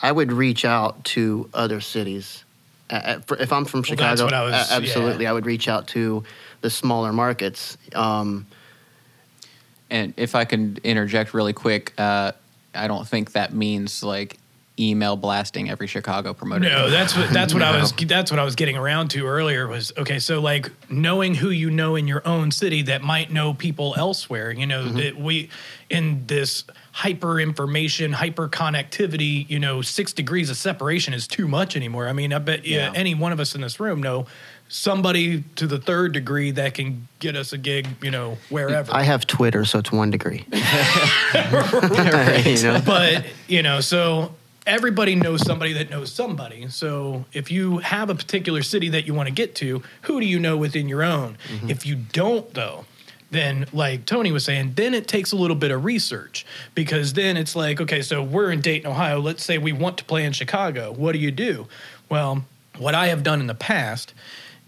[0.02, 2.44] I would reach out to other cities.
[3.26, 5.30] For- if I'm from Well, Chicago, that's what I was- absolutely, yeah.
[5.30, 6.24] I would reach out to
[6.60, 7.76] the smaller markets.
[7.94, 8.46] Um,
[9.90, 12.32] And if I can interject really quick, uh,
[12.74, 14.36] I don't think that means like
[14.78, 16.68] email blasting every Chicago promoter.
[16.68, 19.66] No, that's what that's what I was that's what I was getting around to earlier
[19.66, 23.54] was okay, so like knowing who you know in your own city that might know
[23.54, 24.96] people elsewhere, you know, mm-hmm.
[24.96, 25.50] that we
[25.90, 31.76] in this hyper information, hyper connectivity, you know, 6 degrees of separation is too much
[31.76, 32.08] anymore.
[32.08, 32.90] I mean, I bet yeah.
[32.90, 32.92] Yeah.
[32.94, 34.26] any one of us in this room know
[34.68, 38.92] somebody to the third degree that can get us a gig, you know, wherever.
[38.92, 40.44] I have Twitter, so it's one degree.
[40.52, 40.60] you
[42.62, 42.82] know?
[42.84, 44.34] but you know so
[44.68, 46.68] everybody knows somebody that knows somebody.
[46.68, 50.26] So if you have a particular city that you want to get to who do
[50.26, 51.38] you know within your own?
[51.48, 51.70] Mm-hmm.
[51.70, 52.84] If you don't though
[53.30, 57.36] then like tony was saying then it takes a little bit of research because then
[57.36, 59.18] it's like okay so we're in dayton ohio.
[59.18, 60.92] Let's say we want to play in chicago.
[60.92, 61.66] What do you do?
[62.08, 62.44] Well
[62.78, 64.14] what i have done in the past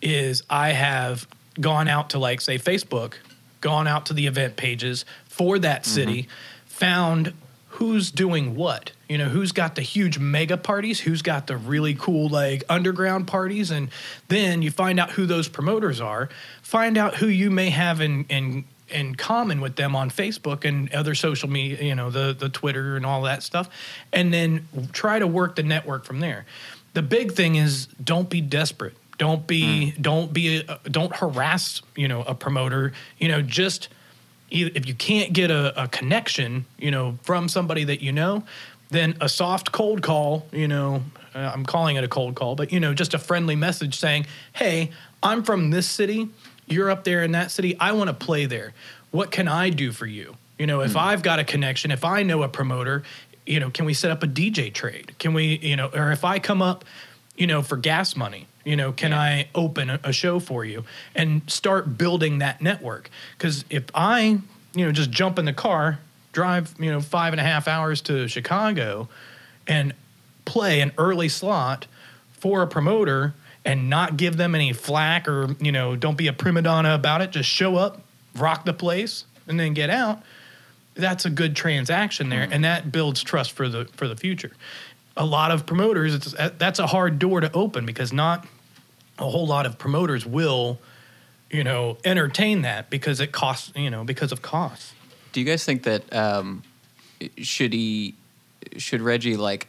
[0.03, 1.27] is i have
[1.61, 3.15] gone out to like say facebook
[3.61, 5.95] gone out to the event pages for that mm-hmm.
[5.95, 6.29] city
[6.67, 7.33] found
[7.81, 8.93] who's doing what.
[9.09, 13.27] You know, who's got the huge mega parties, who's got the really cool like underground
[13.27, 13.89] parties, and
[14.29, 16.29] then you find out who those promoters are.
[16.61, 20.93] Find out who you may have in in in common with them on Facebook and
[20.93, 23.71] other social media, you know, the the Twitter and all that stuff,
[24.13, 26.45] and then try to work the network from there.
[26.93, 28.95] The big thing is don't be desperate.
[29.17, 30.03] Don't be hmm.
[30.03, 32.93] don't be a, don't harass, you know, a promoter.
[33.19, 33.89] You know, just
[34.51, 38.45] if you can't get a, a connection, you know, from somebody that you know,
[38.91, 41.03] then a soft cold call, you know,
[41.35, 44.27] uh, I'm calling it a cold call, but you know, just a friendly message saying,
[44.53, 44.91] "Hey,
[45.23, 46.29] I'm from this city.
[46.67, 47.79] You're up there in that city.
[47.79, 48.73] I want to play there.
[49.11, 52.23] What can I do for you?" You know, if I've got a connection, if I
[52.23, 53.03] know a promoter,
[53.47, 55.15] you know, can we set up a DJ trade?
[55.19, 56.85] Can we, you know, or if I come up,
[57.35, 60.85] you know, for gas money, you know, can I open a, a show for you?
[61.15, 63.11] And start building that network?
[63.37, 64.39] Because if I,
[64.75, 66.01] you know, just jump in the car,
[66.33, 69.09] drive, you know, five and a half hours to Chicago
[69.67, 69.95] and
[70.45, 71.87] play an early slot
[72.33, 76.33] for a promoter and not give them any flack or, you know, don't be a
[76.33, 78.03] prima donna about it, just show up,
[78.37, 80.23] rock the place, and then get out
[81.01, 82.45] that's a good transaction there.
[82.45, 82.53] Mm-hmm.
[82.53, 84.53] And that builds trust for the for the future
[85.21, 88.47] a lot of promoters it's that's a hard door to open because not
[89.19, 90.79] a whole lot of promoters will
[91.51, 94.95] you know entertain that because it costs you know because of costs
[95.33, 96.63] Do you guys think that um,
[97.39, 98.15] should he
[98.77, 99.69] should Reggie like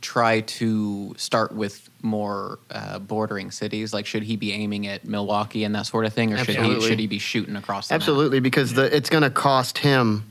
[0.00, 3.92] try to start with more uh, bordering cities?
[3.92, 6.80] Like, should he be aiming at Milwaukee and that sort of thing, or should he
[6.80, 7.88] should he be shooting across?
[7.88, 8.00] The map?
[8.00, 10.29] Absolutely, because the, it's going to cost him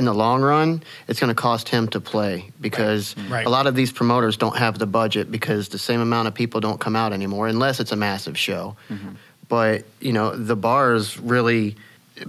[0.00, 0.82] in the long run.
[1.06, 3.46] It's going to cost him to play because Right.
[3.46, 6.60] a lot of these promoters don't have the budget because the same amount of people
[6.60, 8.76] don't come out anymore unless it's a massive show.
[8.88, 9.10] Mm-hmm.
[9.48, 11.76] But you know, the bars really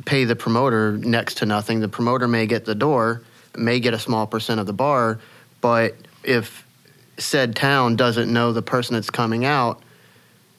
[0.05, 1.79] pay the promoter next to nothing.
[1.79, 3.23] The promoter may get the door,
[3.55, 5.19] may get a small percent of the bar,
[5.61, 6.65] but if
[7.17, 9.81] said town doesn't know the person that's coming out,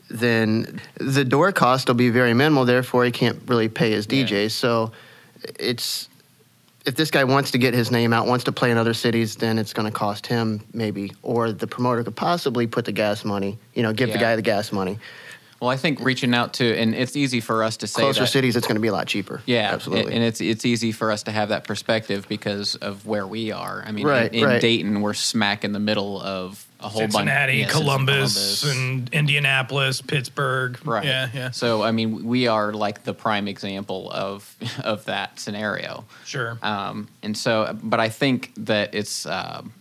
[0.09, 2.65] then the door cost will be very minimal.
[2.65, 4.53] Therefore, he can't really pay his DJs.
[4.53, 4.93] So
[5.59, 6.09] it's
[6.85, 9.37] if this guy wants to get his name out, wants to play in other cities,
[9.37, 13.25] then it's going to cost him maybe, or the promoter could possibly put the gas
[13.25, 13.59] money.
[13.75, 14.99] You know, give the guy the gas money.
[15.61, 18.27] Well, I think reaching out to and it's easy for us to say Closer that.
[18.27, 19.43] cities, it's going to be a lot cheaper.
[19.47, 20.13] Yeah, absolutely.
[20.13, 23.85] and it's it's easy for us to have that perspective because of where we are.
[23.87, 24.61] I mean, Right, in, in right.
[24.61, 27.73] Dayton, we're smack in the middle of a whole cincinnati bunch.
[27.73, 28.77] yeah, columbus, Columbus.
[28.77, 31.05] and indianapolis pittsburgh Right.
[31.05, 36.05] yeah yeah So I mean, we are like the prime example of of that scenario.
[36.25, 39.73] sure Um, and so, but I think that it's um,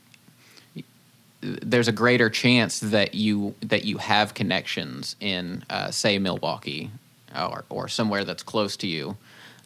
[1.42, 6.92] there's a greater chance that you that you have connections in, uh, say, Milwaukee
[7.36, 9.18] or or somewhere that's close to you,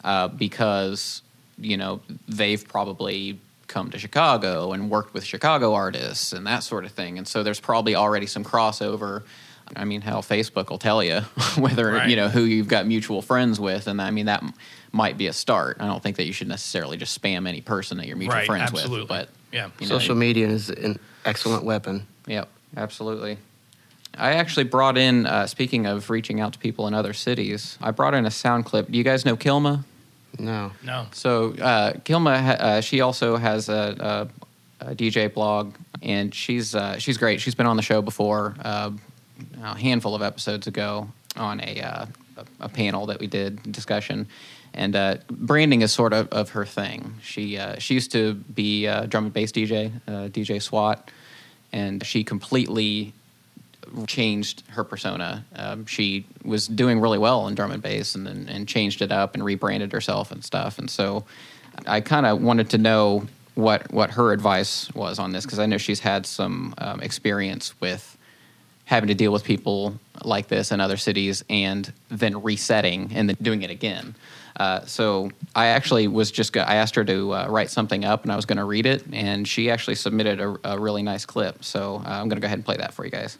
[0.04, 1.20] uh, because
[1.58, 6.84] you know they've probably come to Chicago and worked with Chicago artists and that sort
[6.84, 9.22] of thing, and so there's probably already some crossover.
[9.74, 11.20] I mean, hell, Facebook will tell you
[11.58, 12.08] whether Right.
[12.08, 14.54] you know who you've got mutual friends with, and I mean that m-
[14.92, 15.78] might be a start.
[15.80, 18.46] I don't think that you should necessarily just spam any person that you're mutual Right,
[18.46, 19.00] friends absolutely.
[19.00, 19.70] with, but Yeah.
[19.80, 22.06] you know, Social media is an excellent weapon.
[22.26, 23.38] Yep, absolutely.
[24.18, 25.26] I actually brought in.
[25.26, 28.64] Uh, speaking of reaching out to people in other cities, I brought in a sound
[28.64, 28.90] clip.
[28.90, 29.84] Do you guys know Kilma?
[30.38, 30.72] No.
[30.84, 34.28] no So uh, Kilma, uh, she also has a,
[34.80, 37.40] a, a DJ blog, and she's uh, she's great.
[37.40, 38.90] She's been on the show before, uh,
[39.62, 42.06] a handful of episodes ago on a uh,
[42.36, 44.28] a, a panel that we did discussion.
[44.74, 47.14] And uh, branding is sort of, of her thing.
[47.22, 51.10] She uh, she used to be a drum and bass DJ, uh, DJ SWAT,
[51.72, 53.14] and she completely
[54.06, 55.44] changed her persona.
[55.54, 59.12] Um, she was doing really well in drum and bass, and then and changed it
[59.12, 60.78] up and rebranded herself and stuff.
[60.78, 61.24] And so,
[61.86, 65.66] I kind of wanted to know what what her advice was on this because I
[65.66, 68.16] know she's had some um, experience with
[68.84, 73.36] having to deal with people like this in other cities and then resetting and then
[73.42, 74.14] doing it again.
[74.58, 78.22] Uh, so I actually was just go- I asked her to uh, write something up
[78.22, 81.26] and I was going to read it and she actually submitted a, a really nice
[81.26, 81.64] clip.
[81.64, 83.38] So uh, I'm going to go ahead and play that for you guys.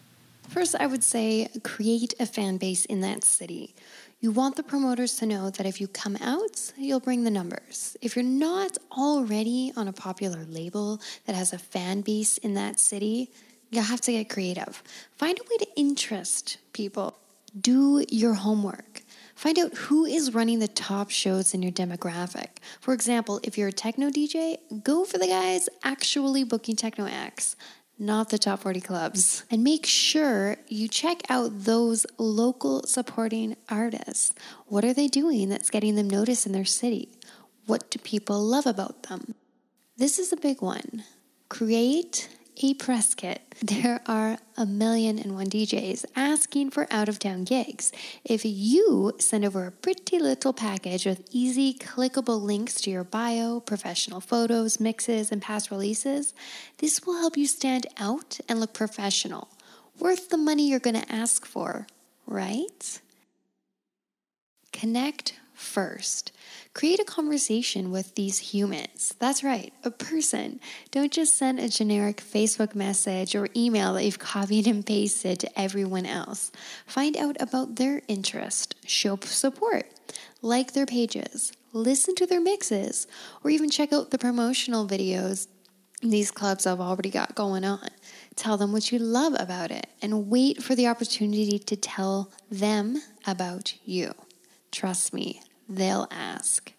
[0.49, 3.75] First, I would say create a fan base in that city.
[4.21, 7.97] You want the promoters to know that if you come out, you'll bring the numbers.
[8.01, 12.81] If you're not already on a popular label that has a fan base in that
[12.81, 13.31] city,
[13.71, 14.83] you have to get creative.
[15.17, 17.19] Find a way to interest people.
[17.61, 19.03] Do your homework.
[19.35, 22.49] Find out who is running the top shows in your demographic.
[22.81, 27.55] For example, if you're a techno DJ, go for the guys actually booking techno acts,
[27.99, 29.45] not the top 40 clubs.
[29.51, 34.35] And make sure you check out those local supporting artists.
[34.67, 37.09] What are they doing that's getting them noticed in their city?
[37.67, 39.35] What do people love about them?
[39.97, 41.05] This is a big one.
[41.49, 42.29] Create
[42.63, 43.43] a press kit.
[43.63, 47.93] There are a million and one DJs asking for out of town gigs.
[48.25, 53.61] If you send over a pretty little package with easy, clickable links to your bio,
[53.61, 56.35] professional photos, mixes, and past releases,
[56.79, 59.49] this will help you stand out and look professional.
[59.99, 61.87] Worth the money you're going to ask for,
[62.27, 63.01] right?
[64.73, 66.33] Connect first.
[66.77, 69.15] Create a conversation with these humans.
[69.19, 70.61] That's right, a person.
[70.91, 75.59] Don't just send a generic Facebook message or email that you've copied and pasted to
[75.59, 76.53] everyone else.
[76.87, 79.87] Find out about their interest, show support,
[80.43, 83.07] like their pages, listen to their mixes,
[83.43, 85.49] or even check out the promotional videos
[86.03, 87.89] these clubs have already got going on.
[88.35, 93.01] Tell them what you love about it and wait for the opportunity to tell them
[93.27, 94.13] about you.
[94.71, 96.73] Trust me, they'll ask.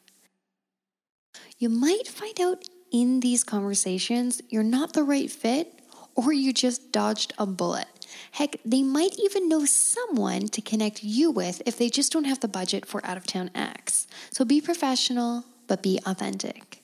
[1.58, 5.74] You might find out in these conversations you're not the right fit
[6.16, 7.88] or you just dodged a bullet.
[8.32, 12.40] Heck, they might even know someone to connect you with if they just don't have
[12.40, 14.08] the budget for out of town acts.
[14.32, 16.82] So be professional, but be authentic.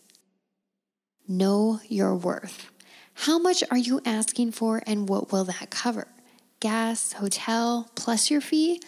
[1.28, 2.70] Know your worth.
[3.14, 6.08] How much are you asking for and what will that cover?
[6.60, 8.82] Gas, hotel, plus your fee?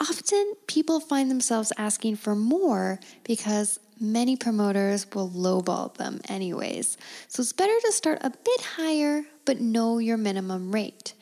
[0.00, 6.96] Often people find themselves asking for more because many promoters will lowball them anyways.
[7.28, 11.12] So it's better to start a bit higher, but know your minimum rate.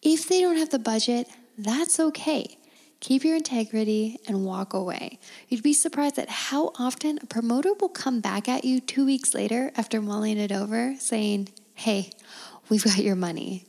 [0.00, 1.28] If they don't have the budget,
[1.58, 2.56] that's okay.
[3.00, 5.18] Keep your integrity and walk away.
[5.48, 9.34] You'd be surprised at how often a promoter will come back at you two weeks
[9.34, 12.10] later after mulling it over, saying, Hey,
[12.68, 13.66] we've got your money.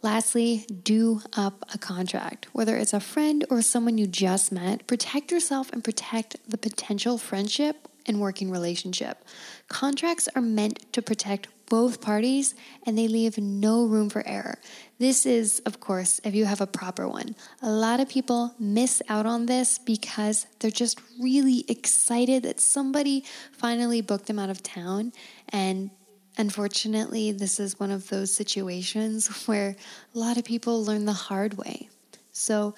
[0.00, 2.46] Lastly, do up a contract.
[2.52, 7.18] Whether it's a friend or someone you just met, protect yourself and protect the potential
[7.18, 9.24] friendship and working relationship.
[9.68, 12.54] Contracts are meant to protect both parties
[12.86, 14.58] and they leave no room for error.
[14.98, 17.36] This is, of course, if you have a proper one.
[17.60, 23.24] A lot of people miss out on this because they're just really excited that somebody
[23.52, 25.12] finally booked them out of town
[25.50, 25.90] and
[26.38, 29.76] Unfortunately, this is one of those situations where
[30.14, 31.88] a lot of people learn the hard way.
[32.32, 32.74] So,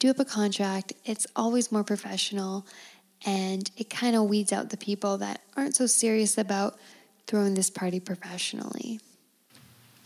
[0.00, 2.66] do up a contract, it's always more professional
[3.24, 6.78] and it kind of weeds out the people that aren't so serious about
[7.26, 9.00] throwing this party professionally.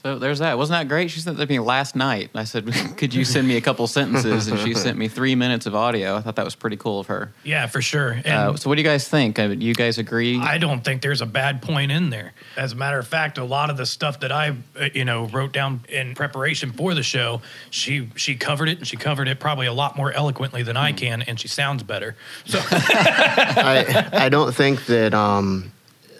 [0.04, 0.56] So there's that.
[0.56, 1.10] Wasn't that great?
[1.10, 2.30] She sent that to me last night.
[2.32, 5.66] I said, "Could you send me a couple sentences?" And she sent me three minutes
[5.66, 6.14] of audio.
[6.16, 7.32] I thought that was pretty cool of her.
[7.42, 8.12] Yeah, for sure.
[8.24, 9.40] And Uh, so what do you guys think?
[9.40, 10.38] Uh, You guys agree?
[10.38, 12.32] I don't think there's a bad point in there.
[12.56, 15.24] As a matter of fact, a lot of the stuff that I, uh, you know,
[15.26, 19.40] wrote down in preparation for the show, she she covered it, and she covered it
[19.40, 22.14] probably a lot more eloquently than I can, and she sounds better.
[22.44, 25.72] So I, I don't think that um,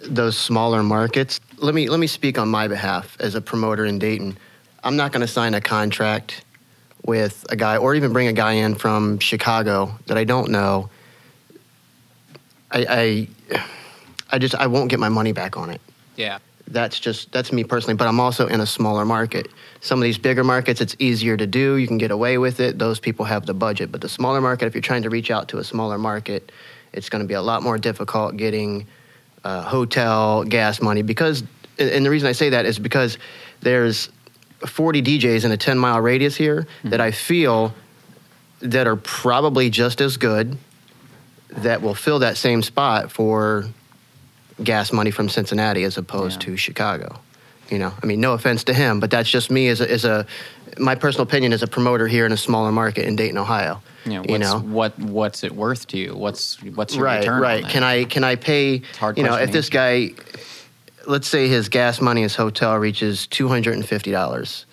[0.03, 1.39] those smaller markets.
[1.59, 4.37] Let me let me speak on my behalf as a promoter in Dayton.
[4.83, 6.43] I'm not going to sign a contract
[7.05, 10.89] with a guy, or even bring a guy in from Chicago that I don't know.
[12.71, 13.65] I, I,
[14.31, 15.81] I just I won't get my money back on it.
[16.15, 16.39] yeah.
[16.71, 17.95] That's just that's me personally.
[17.95, 19.47] But I'm also in a smaller market.
[19.81, 21.77] Some of these bigger markets, it's easier to do.
[21.77, 22.77] You can get away with it.
[22.77, 23.91] Those people have the budget.
[23.91, 26.51] But the smaller market, if you're trying to reach out to a smaller market,
[26.93, 28.85] it's going to be a lot more difficult getting
[29.43, 31.01] uh, hotel gas money.
[31.01, 31.43] Because,
[31.77, 33.17] and the reason I say that is because
[33.61, 34.09] there's
[34.65, 37.73] 40 DJs in a 10 mile radius here that I feel
[38.61, 40.57] that are probably just as good
[41.49, 43.65] that will fill that same spot for
[44.63, 46.47] gas money from Cincinnati as opposed Yeah.
[46.51, 47.19] to Chicago.
[47.69, 50.05] You know, I mean, no offense to him, but that's just me as a, as
[50.05, 50.25] a
[50.77, 53.81] my personal opinion as a promoter here in a smaller market in Dayton, Ohio.
[54.05, 56.15] Yeah, what's, you know, what what's it worth to you?
[56.15, 57.41] What's what's your right, return?
[57.41, 57.63] right.
[57.63, 57.71] That?
[57.71, 58.81] Can I can I pay?
[58.97, 60.11] hard you know, if this guy,
[61.05, 64.65] let's say his gas money, his hotel reaches two hundred and fifty dollars,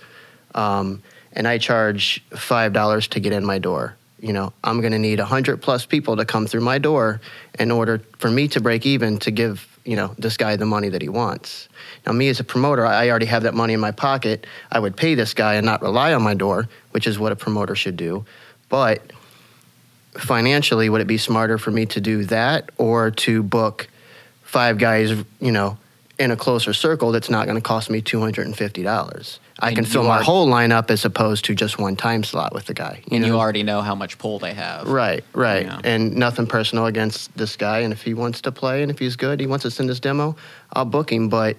[0.54, 3.96] um, and I charge five dollars to get in my door.
[4.26, 7.20] You know, I'm going to need hundred plus people to come through my door
[7.60, 10.88] in order for me to break even to give you know this guy the money
[10.88, 11.68] that he wants.
[12.04, 14.44] Now, me as a promoter, I already have that money in my pocket.
[14.72, 17.36] I would pay this guy and not rely on my door, which is what a
[17.36, 18.24] promoter should do.
[18.68, 19.12] But
[20.14, 23.86] financially, would it be smarter for me to do that or to book
[24.42, 25.10] five guys,
[25.40, 25.78] you know,
[26.18, 29.38] in a closer circle that's not going to cost me $250?
[29.58, 32.24] I And can fill you my are- whole lineup as opposed to just one time
[32.24, 33.00] slot with the guy.
[33.10, 34.86] and you already know how much pull they have.
[34.86, 35.66] Right, right.
[35.82, 37.78] And nothing personal against this guy.
[37.78, 39.98] And if he wants to play and if he's good, he wants to send his
[39.98, 40.36] demo,
[40.74, 41.28] I'll book him.
[41.30, 41.56] But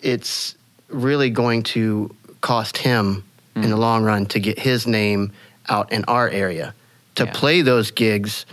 [0.00, 0.54] it's
[0.88, 3.64] really going to cost him Hmm.
[3.64, 5.32] in the long run to get his name
[5.68, 6.74] out in our area,
[7.16, 7.32] to Yeah.
[7.32, 8.46] play those gigs,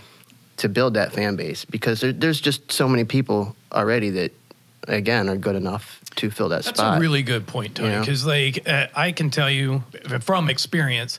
[0.56, 1.64] to build that fan base.
[1.66, 4.32] Because there, there's just so many people already that,
[4.88, 6.98] again, are good enough to fill that That's spot.
[6.98, 7.98] a really good point, Tony.
[7.98, 9.84] Because like uh, I can tell you
[10.20, 11.18] from experience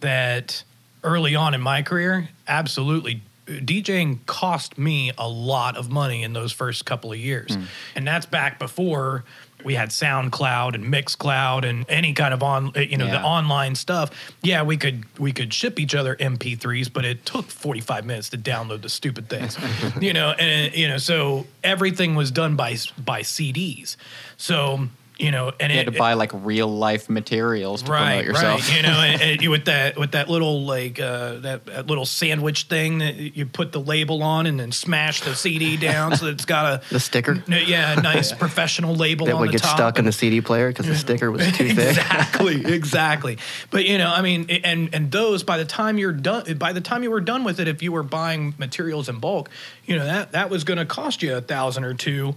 [0.00, 0.62] that
[1.02, 3.22] early on in my career, absolutely.
[3.46, 7.56] DJing cost me a lot of money in those first couple of years.
[7.94, 9.24] And that's back before
[9.64, 13.74] we had SoundCloud and Mixcloud and any kind of on eh, you know the online
[13.74, 14.10] stuff.
[14.42, 18.38] Yeah, we could we could ship each other MP3s, but it took 45 minutes to
[18.38, 19.56] download the stupid things.
[20.00, 23.96] you know, and you know, so everything was done by by CDs.
[24.36, 24.88] So,
[25.18, 28.68] you know, and You it, had to buy like real life materials to promote yourself.
[28.68, 31.86] Right, you know, and, and you- with that with that little like uh, that, that
[31.86, 36.16] little sandwich thing that you put the label on and then smash the CD down
[36.16, 37.42] so that it's got a The sticker?
[37.48, 39.76] yeah, a nice professional label that on would the get top.
[39.76, 41.90] stuck in the CD player because the sticker was too thick.
[41.90, 43.38] exactly, exactly.
[43.70, 46.80] But you know, I mean, and and those by the time you're done, by the
[46.80, 49.48] time you were done with it, if you were buying materials in bulk,
[49.86, 52.34] you know that that was going to cost you a thousand or two.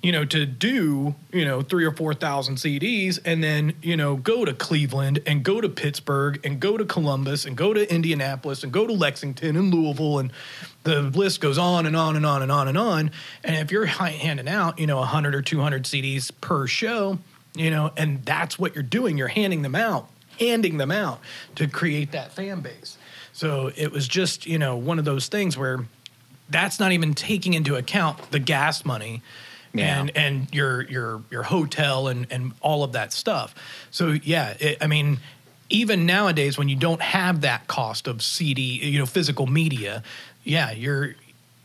[0.00, 4.16] You know, to do you know three or four thousand CDs, and then you know
[4.16, 8.62] go to Cleveland and go to Pittsburgh and go to Columbus and go to Indianapolis
[8.62, 10.32] and go to Lexington and Louisville and
[10.84, 13.10] the list goes on and on and on and on and on.
[13.44, 17.18] And if you're handing out, you know, 100 or 200 CDs per show,
[17.54, 19.18] you know, and that's what you're doing.
[19.18, 21.20] You're handing them out, handing them out
[21.56, 22.96] to create that fan base.
[23.32, 25.84] So it was just, you know, one of those things where
[26.48, 29.22] that's not even taking into account the gas money
[29.72, 30.00] Yeah.
[30.00, 33.54] and and your your your hotel and and all of that stuff.
[33.90, 35.18] So yeah, it, I mean
[35.70, 40.02] even nowadays when you don't have that cost of CD, you know, physical media,
[40.44, 41.14] yeah, you're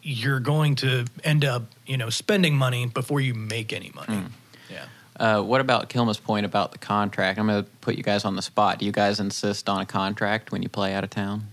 [0.01, 4.17] you're going to end up, you know, spending money before you make any money.
[4.17, 4.27] Hmm.
[4.69, 4.85] Yeah.
[5.17, 7.39] Uh, what about Kilma's point about the contract?
[7.39, 8.79] I'm going to put you guys on the spot.
[8.79, 11.47] Do you guys insist on a contract when you play out of town?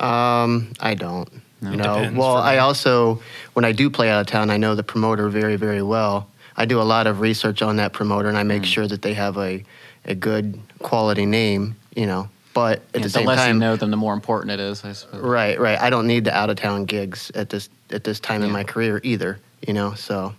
[0.00, 1.28] Um, I don't.
[1.62, 1.70] No.
[1.70, 2.36] You know, Depends well.
[2.36, 5.82] I also, when I do play out of town, I know the promoter very, very
[5.82, 6.28] well.
[6.56, 8.66] I do a lot of research on that promoter, and I make mm.
[8.66, 9.64] sure that they have a,
[10.04, 11.76] a good quality name.
[11.94, 14.12] You know, but at Yeah, the the same less time, you know them, the more
[14.12, 14.84] important it is.
[14.84, 15.22] I suppose.
[15.22, 15.78] right, right.
[15.78, 18.64] I don't need the out of town gigs at this at this time in my
[18.64, 19.38] career either.
[19.66, 20.34] You know, so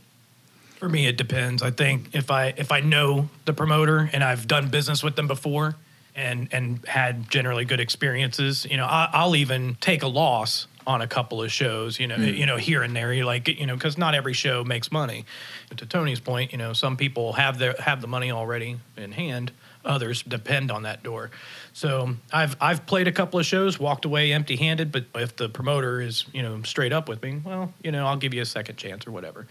[0.76, 1.63] For me, it depends.
[1.63, 5.28] I think if I if I know the promoter and I've done business with them
[5.28, 5.76] before
[6.15, 11.02] and and had generally good experiences, you know, I, I'll even take a loss on
[11.02, 12.24] a couple of shows, you know, hmm.
[12.24, 13.14] you know, here and there.
[13.14, 15.26] You like, you know, because not every show makes money.
[15.70, 19.12] But to Tony's point, you know, some people have their have the money already in
[19.12, 19.52] hand.
[19.86, 21.32] Others depend on that door.
[21.74, 24.92] So I've I've played a couple of shows, walked away empty handed.
[24.92, 28.18] But if the promoter is you know straight up with me, well, you know, I'll
[28.18, 29.48] give you a second chance or whatever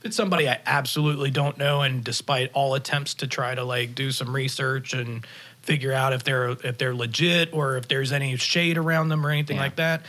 [0.00, 3.94] if it's somebody I absolutely don't know, and despite all attempts to try to like
[3.94, 5.26] do some research and
[5.62, 9.30] figure out if they're if they're legit or if there's any shade around them or
[9.30, 9.62] anything Yeah.
[9.62, 10.02] like that,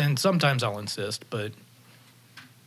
[0.00, 1.28] then sometimes I'll insist.
[1.30, 1.52] But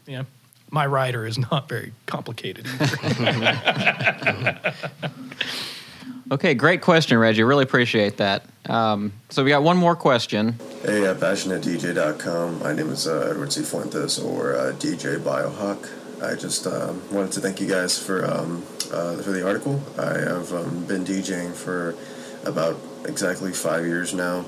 [0.06, 0.24] yeah,
[0.70, 2.68] my rider is not very complicated.
[6.32, 7.44] Okay, great question, Reggie.
[7.44, 8.46] Really appreciate that.
[8.68, 10.56] Um, so we got one more question.
[10.84, 12.60] Hey, uh, passionatedj.com.
[12.60, 13.62] My name is uh, Edward C.
[13.62, 15.90] Fuentes, or uh, DJ Biohawk.
[16.24, 19.80] I just um, wanted to thank you guys for um, uh, for the article.
[20.00, 21.96] I have um, been DJing for
[22.46, 24.46] about exactly five years now.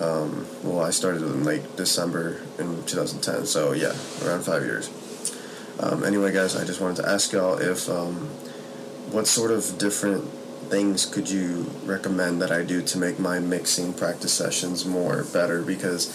[0.00, 4.90] Um, well, I started in late December in 2010, so yeah, around five years.
[5.78, 8.14] Um, anyway, guys, I just wanted to ask y'all if um,
[9.10, 10.24] what sort of different
[10.68, 15.62] things could you recommend that I do to make my mixing practice sessions more better?
[15.62, 16.08] Because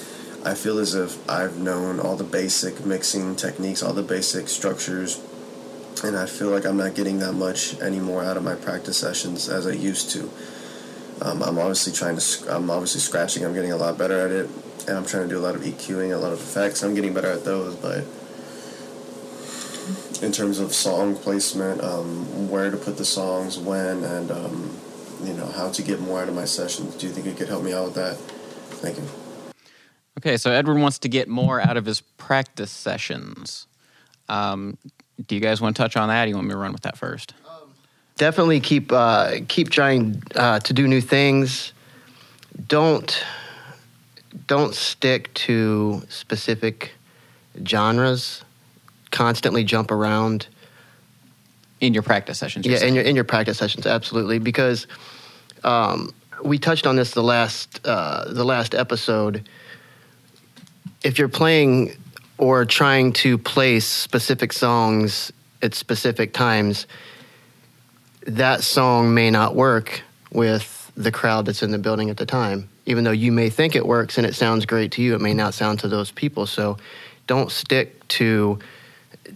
[0.43, 5.21] I feel as if I've known all the basic mixing techniques, all the basic structures,
[6.03, 9.49] and I feel like I'm not getting that much anymore out of my practice sessions
[9.49, 10.29] as I used to.
[11.21, 12.55] Um, I'm obviously trying to.
[12.55, 13.43] I'm obviously scratching.
[13.43, 14.49] I'm getting a lot better at it,
[14.87, 16.81] and I'm trying to do a lot of EQing, a lot of effects.
[16.83, 18.05] I'm getting better at those, but
[20.23, 24.77] in terms of song placement, um, where to put the songs, when, and um,
[25.23, 26.95] you know how to get more out of my sessions.
[26.95, 28.17] Do you think you could help me out with that?
[28.79, 29.03] Thank you.
[30.19, 33.67] Okay, so Edward wants to get more out of his practice sessions.
[34.27, 34.77] Um,
[35.27, 36.23] do you guys want to touch on that?
[36.23, 37.33] Or do you want me to run with that first?
[38.19, 41.73] Definitely keep uh, keep trying uh, to do new things.
[42.67, 43.25] Don't
[44.45, 46.91] don't stick to specific
[47.65, 48.43] genres.
[49.09, 50.47] Constantly jump around.
[51.81, 54.85] In your practice sessions, Yeah, in your in your practice sessions, absolutely, because
[55.63, 56.13] um,
[56.43, 59.47] we touched on this the last uh, the last episode.
[61.01, 61.95] If you're playing
[62.37, 66.85] or trying to place specific songs at specific times,
[68.23, 70.01] that song may not work
[70.31, 72.69] with the crowd that's in the building at the time.
[72.85, 75.33] Even though you may think it works and it sounds great to you, it may
[75.33, 76.45] not sound to those people.
[76.45, 76.77] So
[77.27, 78.59] don't stick to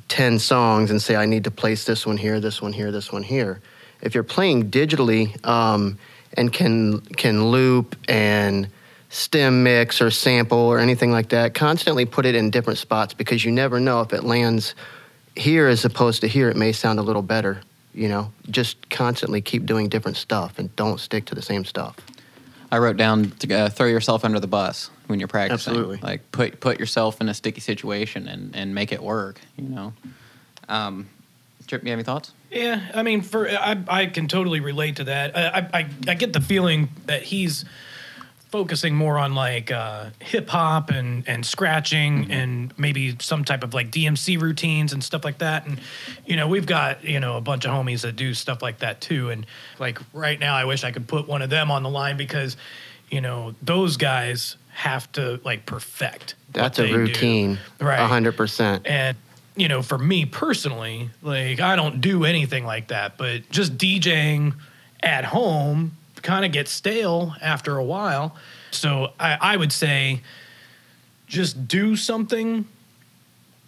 [0.10, 3.12] 10 songs and say, I need to place this one here, this one here, this
[3.12, 3.62] one here.
[4.02, 5.98] If you're playing digitally um,
[6.36, 8.68] and can, can loop and
[9.10, 13.46] stem mix or sample or anything like that, constantly put it in different spots because
[13.46, 14.76] you never know if it lands
[15.36, 17.62] here as opposed to here, it may sound a little better.
[17.94, 21.96] You know, just constantly keep doing different stuff and don't stick to the same stuff.
[22.72, 25.74] I wrote down to uh, throw yourself under the bus when you're practicing.
[25.74, 26.00] Absolutely.
[26.02, 29.40] Like put put yourself in a sticky situation and, and make it work.
[29.58, 29.94] You know.
[30.68, 31.08] Um,
[31.68, 32.34] Trip, you have any thoughts?
[32.52, 35.38] Yeah, I mean, for I, I can totally relate to that.
[35.38, 37.64] I, I, I- I get the feeling that he's
[38.54, 43.74] focusing more on like uh, hip hop and and scratching and maybe some type of
[43.74, 45.66] like DMC routines and stuff like that.
[45.66, 45.80] And
[46.28, 49.02] you know, we've got you know a bunch of homies that do stuff like that
[49.02, 49.32] too.
[49.32, 49.48] And
[49.80, 52.56] like right now, I wish I could put one of them on the line because
[53.10, 56.36] you know those guys have to like perfect.
[56.52, 56.98] That's a they do.
[57.00, 58.00] routine, Right.
[58.00, 58.86] a hundred percent.
[58.86, 59.18] And
[59.56, 64.54] you know, for me personally, like I don't do anything like that, but just DJing
[65.02, 68.36] at home kind of gets stale after a while.
[68.72, 70.22] So I, I would say
[71.28, 72.66] just do something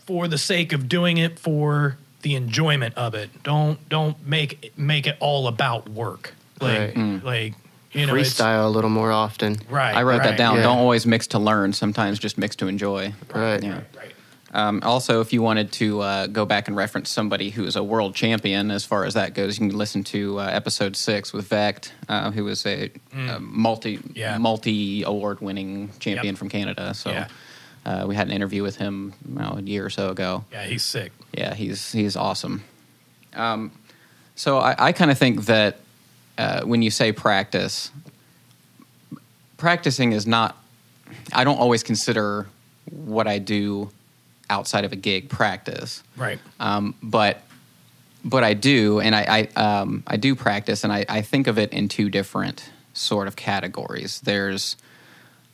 [0.06, 3.30] for the sake of doing it for the enjoyment of it.
[3.44, 6.34] Don't don't make make it all about work.
[6.60, 6.94] Like Right.
[6.94, 7.18] Hmm.
[7.24, 7.54] like
[7.92, 9.58] you know it's- Freestyle a little more often.
[9.70, 9.96] Right.
[9.96, 10.58] I wrote that down.
[10.58, 10.64] Yeah.
[10.64, 11.72] Don't always mix to learn.
[11.74, 13.14] Sometimes just mix to enjoy.
[13.34, 13.62] Right.
[13.64, 13.82] Yeah.
[14.56, 17.84] Um, also, if you wanted to uh, go back and reference somebody who is a
[17.84, 21.50] world champion as far as that goes, you can listen to uh, episode six with
[21.50, 24.12] Vekked, uh, who is a, a multi Mm.
[24.16, 24.38] Yeah.
[24.38, 26.38] multi award winning champion Yep.
[26.38, 26.94] from Canada.
[26.94, 27.28] So Yeah.
[27.86, 30.46] uh, we had an interview with him well, a year or so ago.
[30.54, 31.12] Yeah, he's sick.
[31.38, 32.64] Yeah, he's he's awesome.
[33.34, 33.72] Um,
[34.36, 35.80] so I, I kind of think that
[36.38, 37.92] uh, when you say practice,
[39.58, 40.56] practicing is not.
[41.34, 42.48] I don't always consider
[42.90, 43.90] what I do
[44.50, 46.40] outside of a gig practice, Right.
[46.60, 47.42] um, but
[48.24, 51.58] but I do, and I I, um, I do practice, and I, I think of
[51.60, 54.20] it in two different sort of categories.
[54.22, 54.78] There's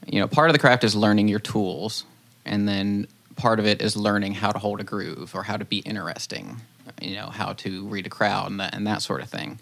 [0.07, 2.05] you know part of the craft is learning your tools,
[2.45, 5.65] and then part of it is learning how to hold a groove or how to
[5.65, 6.61] be interesting.
[7.01, 9.59] You know how to read a crowd and that and that sort of thing.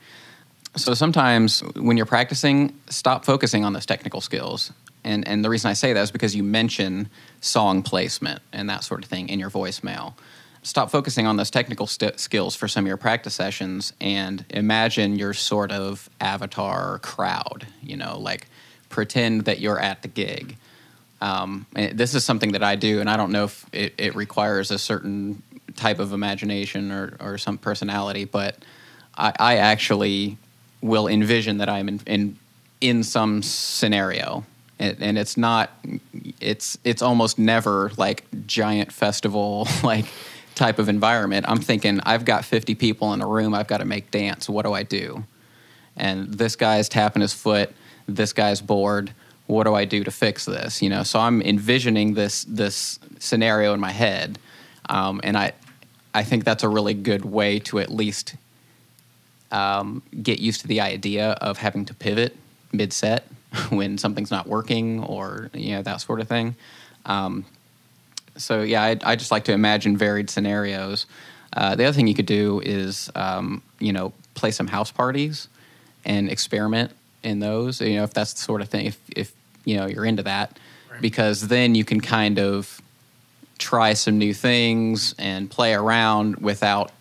[0.75, 4.71] So sometimes when you're practicing, stop focusing on those technical skills.
[5.09, 7.09] And and the reason I say that is because you mention
[7.41, 10.13] song placement and that sort of thing in your voicemail.
[10.61, 15.17] Stop focusing on those technical st- skills for some of your practice sessions and imagine
[15.17, 17.65] your sort of avatar crowd.
[17.81, 18.47] You know, like
[18.89, 20.57] pretend that you're at the gig.
[21.21, 24.15] Um, and this is something that I do, and I don't know if it, it
[24.15, 25.41] requires a certain
[25.75, 28.63] type of imagination or, or some personality, but
[29.17, 30.37] I, I actually
[30.81, 32.39] will envision that I'm in in,
[32.79, 34.45] in some scenario,
[34.79, 35.71] and, it's not
[36.39, 40.05] it's it's almost never like giant festival like
[40.55, 41.45] type of environment.
[41.47, 43.53] I'm thinking I've got 50 people in a room.
[43.53, 44.49] I've got to make dance.
[44.49, 45.23] What do I do?
[45.95, 47.71] And this guy's tapping his foot.
[48.07, 49.11] This guy's bored.
[49.47, 50.81] What do I do to fix this?
[50.81, 54.37] You know, so I'm envisioning this this scenario in my head,
[54.87, 55.53] um, and I
[56.13, 58.35] I think that's a really good way to at least
[59.51, 62.35] um, get used to the idea of having to pivot
[62.71, 63.25] mid set
[63.69, 66.55] when something's not working or you know that sort of thing.
[67.05, 67.45] Um,
[68.37, 71.05] so yeah, I, I just like to imagine varied scenarios.
[71.51, 75.47] Uh, the other thing you could do is um, you know play some house parties
[76.05, 76.91] and experiment
[77.23, 77.81] in those.
[77.81, 78.87] You know if that's the sort of thing.
[78.87, 79.33] If if
[79.65, 80.57] you know you're into that,
[81.01, 82.81] because then you can kind of
[83.57, 86.91] try some new things and play around without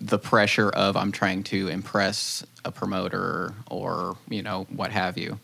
[0.00, 5.38] the pressure of I'm trying to impress a promoter or you know what have you.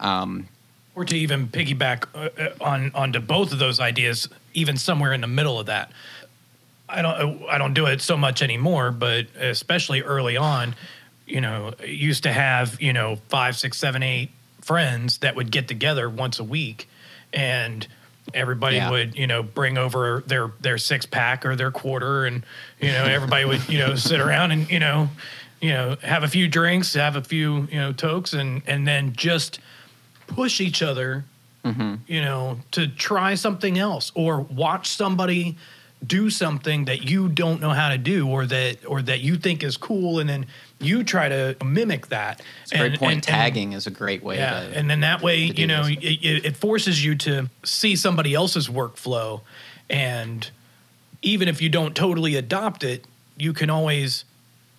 [0.00, 0.48] Um,
[0.96, 5.20] or to even piggyback uh, uh, on onto both of those ideas, even somewhere in
[5.20, 5.92] the middle of that.
[6.88, 10.74] I don't I don't do it so much anymore, but especially early on,
[11.26, 14.30] you know, used to have you know five, six, seven, eight
[14.62, 16.88] friends that would get together once a week,
[17.32, 17.86] and
[18.34, 18.90] everybody Yeah.
[18.90, 22.42] would you know bring over their their six pack or their quarter, and
[22.80, 25.08] you know everybody would you know sit around and you know
[25.60, 29.12] you know have a few drinks, have a few you know tokes, and and then
[29.14, 29.60] just
[30.34, 31.24] push each other
[31.64, 31.94] mm-hmm.
[32.06, 35.56] you know, to try something else or watch somebody
[36.06, 39.62] do something that you don't know how to do or that or that you think
[39.62, 40.46] is cool and then
[40.80, 42.40] you try to mimic that.
[42.62, 43.12] It's a great And- point.
[43.12, 44.78] and- and- Tagging is a great way yeah, to.
[44.78, 49.42] and then that way, you know, it it forces you to see somebody else's workflow,
[49.90, 50.48] and
[51.20, 53.04] even if you don't totally adopt it,
[53.36, 54.24] you can always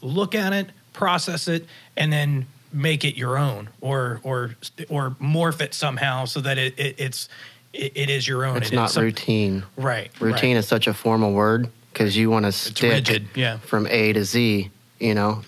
[0.01, 4.55] look at it, process it, and then make it your own, or or
[4.89, 7.29] or morph it somehow so that it, it it's
[7.73, 8.57] it, it is your own.
[8.57, 9.63] It's It is not some- routine.
[9.77, 10.11] Right.
[10.19, 10.59] Routine right.
[10.59, 13.57] is such a formal word because you want to stick rigid, yeah.
[13.57, 14.69] from A to Z.
[14.99, 15.41] You know,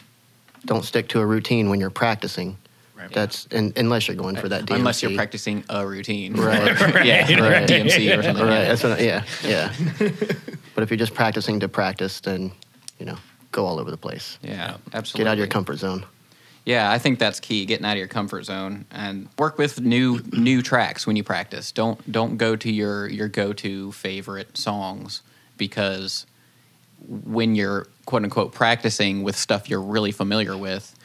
[0.65, 2.57] don't stick to a routine when you're practicing.
[2.97, 3.11] Right.
[3.11, 4.75] That's and, unless you're going for that DMC.
[4.75, 6.33] Unless you're practicing a routine.
[6.33, 6.65] Right.
[7.05, 7.67] yeah, Right.
[7.67, 8.45] DMC or something.
[8.45, 8.53] Right.
[8.53, 8.65] yeah.
[8.65, 8.99] That's what.
[8.99, 9.23] I- Yeah.
[9.43, 9.73] Yeah.
[10.75, 12.51] but if you're just practicing to practice, then
[12.99, 13.17] you know,
[13.51, 14.37] go all over the place.
[14.41, 15.25] Yeah, absolutely.
[15.25, 16.05] Get out of your comfort zone.
[16.65, 17.65] Yeah, I think that's key.
[17.65, 21.71] Getting out of your comfort zone and work with new new tracks when you practice.
[21.71, 25.21] Don't don't go to your your go to favorite songs
[25.57, 26.25] because
[27.07, 30.95] when you're quote unquote practicing with stuff you're really familiar with,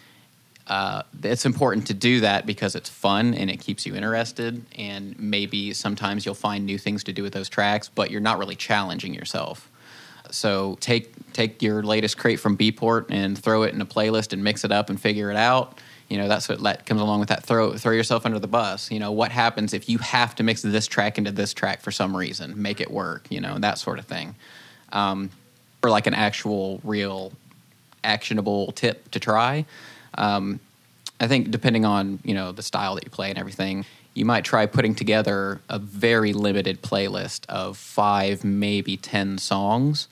[0.68, 4.64] uh, it's important to do that because it's fun and it keeps you interested.
[4.76, 8.38] And maybe sometimes you'll find new things to do with those tracks, but you're not
[8.38, 9.68] really challenging yourself.
[10.34, 14.42] So take take your latest crate from Beatport and throw it in a playlist and
[14.42, 15.78] mix it up and figure it out.
[16.08, 17.44] You know that's what that comes along with that.
[17.44, 18.90] Throw throw yourself under the bus.
[18.90, 21.90] You know what happens if you have to mix this track into this track for
[21.90, 22.60] some reason?
[22.60, 23.26] Make it work.
[23.30, 24.34] You know that sort of thing.
[24.92, 25.30] Um,
[25.82, 27.32] or like an actual real
[28.02, 29.66] actionable tip to try.
[30.14, 30.60] Um,
[31.20, 33.84] I think depending on you know the style that you play and everything,
[34.18, 40.08] you might try putting together a very limited playlist of five, maybe ten songs,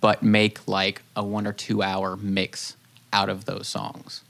[0.00, 2.76] but make like a one or two hour mix
[3.12, 4.22] out of those songs.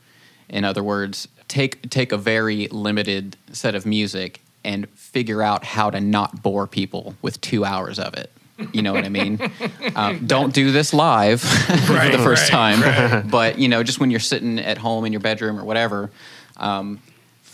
[0.49, 5.91] In other words, take take a very limited set of music and figure out how
[5.91, 8.31] to not bore people with two hours of it.
[8.73, 9.39] You know what I mean?
[9.97, 14.11] um, don't do this live for the first right, time, but you know, just when
[14.11, 16.11] you're sitting at home in your bedroom or whatever,
[16.57, 17.01] um,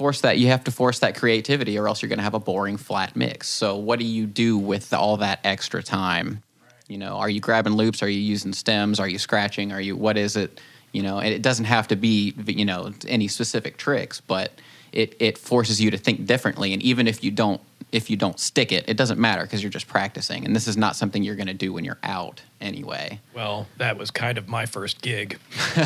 [0.01, 0.39] force that.
[0.39, 3.15] You have to force that creativity, or else you're going to have a boring flat
[3.15, 3.49] mix.
[3.49, 6.43] So, what do you do with all that extra time?
[6.89, 8.03] You know, are you grabbing loops?
[8.03, 8.99] Are you using stems?
[8.99, 9.73] Are you scratching?
[9.73, 10.59] Are you what is it?
[10.93, 14.53] You know, and it doesn't have to be you know any specific tricks, but
[14.91, 16.73] it it forces you to think differently.
[16.73, 17.61] And even if you don't
[17.93, 20.45] if you don't stick it, it doesn't matter because you're just practicing.
[20.45, 23.21] And this is not something you're going to do when you're out anyway.
[23.35, 25.39] Well, that was kind of my first gig.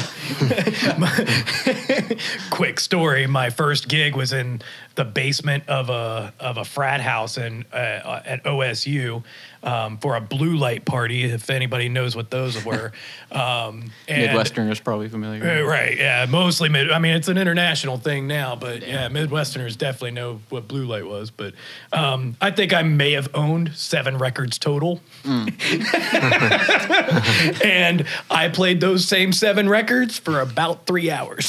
[2.50, 4.62] Quick story: my first gig was in
[4.96, 9.22] the basement of a of a frat house in uh, at OSU
[9.62, 11.24] um, for a blue light party.
[11.24, 12.92] If anybody knows what those were,
[13.32, 15.42] um, Midwesterners probably familiar.
[15.42, 16.90] Uh, Right, yeah, mostly mid.
[16.90, 21.06] I mean, it's an international thing now, but yeah, Midwesterners definitely know what blue light
[21.06, 21.30] was.
[21.30, 21.54] But
[21.92, 25.00] um, I think I may have owned seven records total,
[27.64, 31.48] and I played those same seven records for about three hours.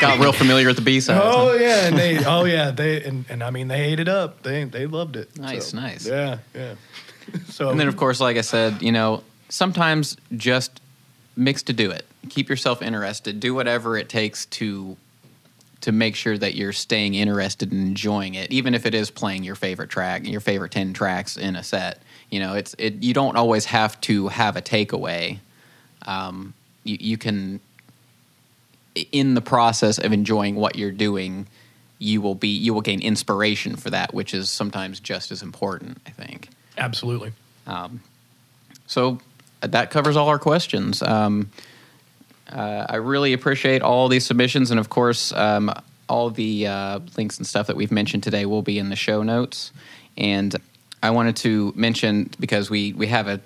[0.00, 1.20] Got real familiar with the B sides.
[1.22, 4.42] oh yeah, and they, oh yeah, they, and, and I mean, they ate it up.
[4.42, 5.38] They they loved it.
[5.38, 6.06] Nice, So, nice.
[6.06, 6.74] Yeah, yeah.
[7.48, 10.80] So And then, of course, like I said, you know, sometimes just
[11.36, 12.04] mix to do it.
[12.28, 13.38] Keep yourself interested.
[13.38, 14.96] Do whatever it takes to
[15.82, 19.44] to make sure that you're staying interested and enjoying it, even if it is playing
[19.44, 22.02] your favorite track, your favorite ten tracks in a set.
[22.30, 23.02] You know, it's it.
[23.02, 25.38] You don't always have to have a takeaway.
[26.06, 26.54] Um,
[26.84, 27.60] you, you can,
[29.12, 31.46] in the process of enjoying what you're doing,
[31.98, 36.00] you will be you will gain inspiration for that, which is sometimes just as important.
[36.06, 36.48] I think.
[36.76, 37.32] absolutely.
[37.66, 38.00] Um,
[38.86, 39.18] so
[39.60, 41.02] that covers all our questions.
[41.02, 41.50] Um,
[42.50, 45.72] uh, I really appreciate all these submissions, and of course, um,
[46.08, 49.22] all the uh, links and stuff that we've mentioned today will be in the show
[49.22, 49.72] notes.
[50.16, 50.56] And
[51.02, 53.40] I wanted to mention because we we have a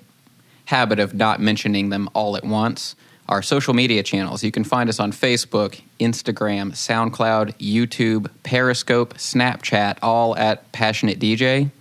[0.65, 2.95] habit of not mentioning them all at once.
[3.27, 4.43] Our social media channels.
[4.43, 11.71] You can find us on Facebook, Instagram, SoundCloud, YouTube, Periscope, Snapchat, all at Passionate DJ.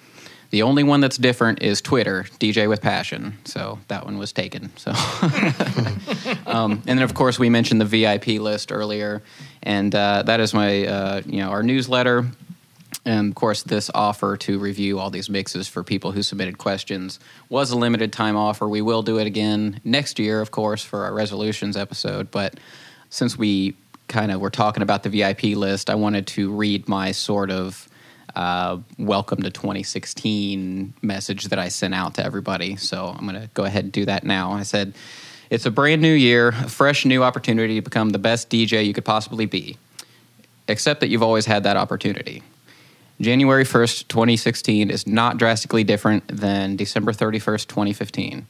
[0.55, 3.37] The only one that's different is Twitter, DJ with Passion.
[3.45, 4.71] So that one was taken.
[4.77, 4.93] So,
[6.55, 9.23] um, and then of course we mentioned the VIP list earlier,
[9.63, 12.27] and uh, that is my uh, you know our newsletter.
[13.05, 17.19] And of course, this offer to review all these mixes for people who submitted questions
[17.51, 18.67] was a limited time offer.
[18.69, 22.31] We will do it again next year, of course, for our resolutions episode.
[22.31, 22.59] But
[23.11, 23.75] since we
[24.09, 27.89] kind of were talking about the VIP list, I wanted to read my sort of
[28.35, 32.77] uh, welcome to 2016 message that I sent out to everybody.
[32.77, 34.53] So I'm going to go ahead and do that now.
[34.53, 34.95] I said,
[35.55, 38.93] It's a brand new year, a fresh new opportunity to become the best DJ you
[38.93, 39.77] could possibly be,
[40.67, 42.43] except that you've always had that opportunity.
[43.21, 48.49] January 1st, 2016 is not drastically different than December 31st, 2015.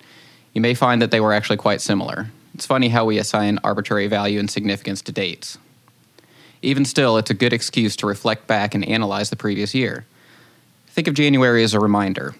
[0.55, 2.30] You may find that they were actually quite similar.
[2.55, 5.59] It's funny how we assign arbitrary value and significance to dates.
[6.62, 10.07] Even still, it's a good excuse to reflect back and analyze the previous year.
[10.86, 12.34] Think of January as a reminder.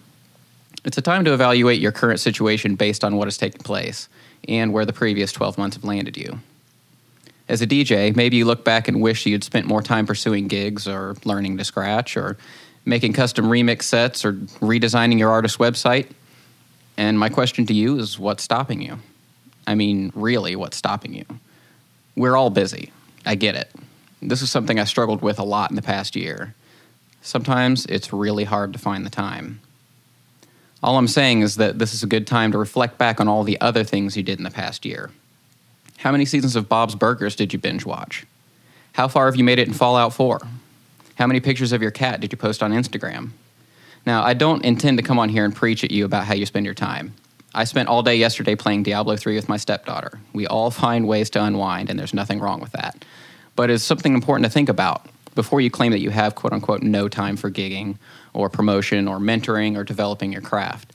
[0.87, 4.09] It's a time to evaluate your current situation based on what has taken place
[4.49, 6.41] and where the previous 12 months have landed you.
[7.49, 10.89] As a DJ, maybe you look back and wish you'd spent more time pursuing gigs
[10.89, 12.39] or learning to scratch or
[12.87, 16.11] making custom remix sets or redesigning your artist website.
[16.97, 18.99] And my question to you is what's stopping you?
[19.67, 21.25] I mean, really, what's stopping you?
[22.17, 22.93] We're all busy.
[23.27, 23.71] I get it.
[24.23, 26.55] This is something I struggled with a lot in the past year.
[27.21, 29.61] Sometimes it's really hard to find the time.
[30.85, 33.43] All I'm saying is that this is a good time to reflect back on all
[33.43, 35.11] the other things you did in the past year.
[35.97, 38.26] How many seasons of Bob's Burgers did you binge watch?
[38.93, 40.43] How far have you made it in Fallout 4?
[41.14, 43.30] How many pictures of your cat did you post on Instagram?
[44.05, 46.45] Now, I don't intend to come on here and preach at you about how you
[46.45, 47.14] spend your time.
[47.55, 50.20] I spent all day yesterday playing Diablo 3 with my stepdaughter.
[50.35, 53.07] We all find ways to unwind, and there's nothing wrong with that.
[53.57, 56.82] But it's something important to think about before you claim that you have quote unquote
[56.82, 57.97] no time for gigging
[58.32, 60.93] or promotion or mentoring or developing your craft.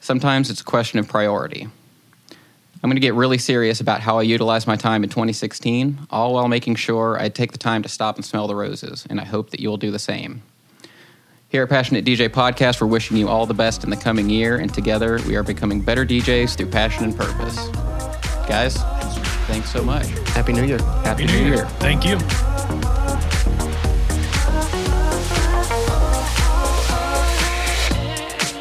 [0.00, 1.68] Sometimes it's a question of priority.
[2.82, 6.34] I'm going to get really serious about how I utilize my time in 2016, all
[6.34, 9.24] while making sure I take the time to stop and smell the roses, and I
[9.24, 10.42] hope that you'll do the same.
[11.48, 14.58] Here at Passionate DJ Podcast, we're wishing you all the best in the coming year,
[14.58, 17.56] and together we are becoming better DJs through passion and purpose.
[18.46, 18.76] Guys,
[19.46, 20.06] thanks so much.
[20.28, 20.78] Happy New Year.
[21.02, 21.66] Happy, New Year.
[21.80, 22.18] Thank you.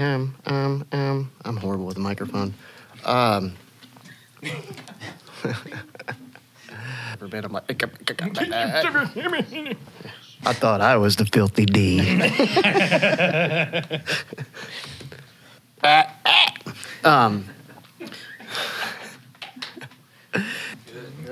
[0.03, 2.55] Um, um, um, I'm horrible with a microphone.
[3.05, 3.55] Um,
[7.13, 7.71] ever been, I'm like,
[10.45, 12.01] I thought I was the filthy D.
[17.05, 17.45] um,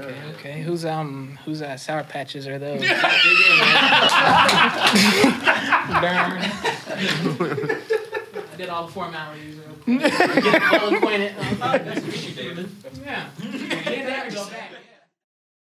[0.01, 0.63] Okay, okay.
[0.63, 2.81] Who's um who's uh sour patches are those?
[6.01, 6.43] Darn.
[8.61, 9.57] I did all the formalities.
[9.57, 10.45] real quick.
[10.45, 11.35] Get well acquainted.
[11.63, 12.71] Uh, that's what you, David.
[13.03, 13.31] Yeah.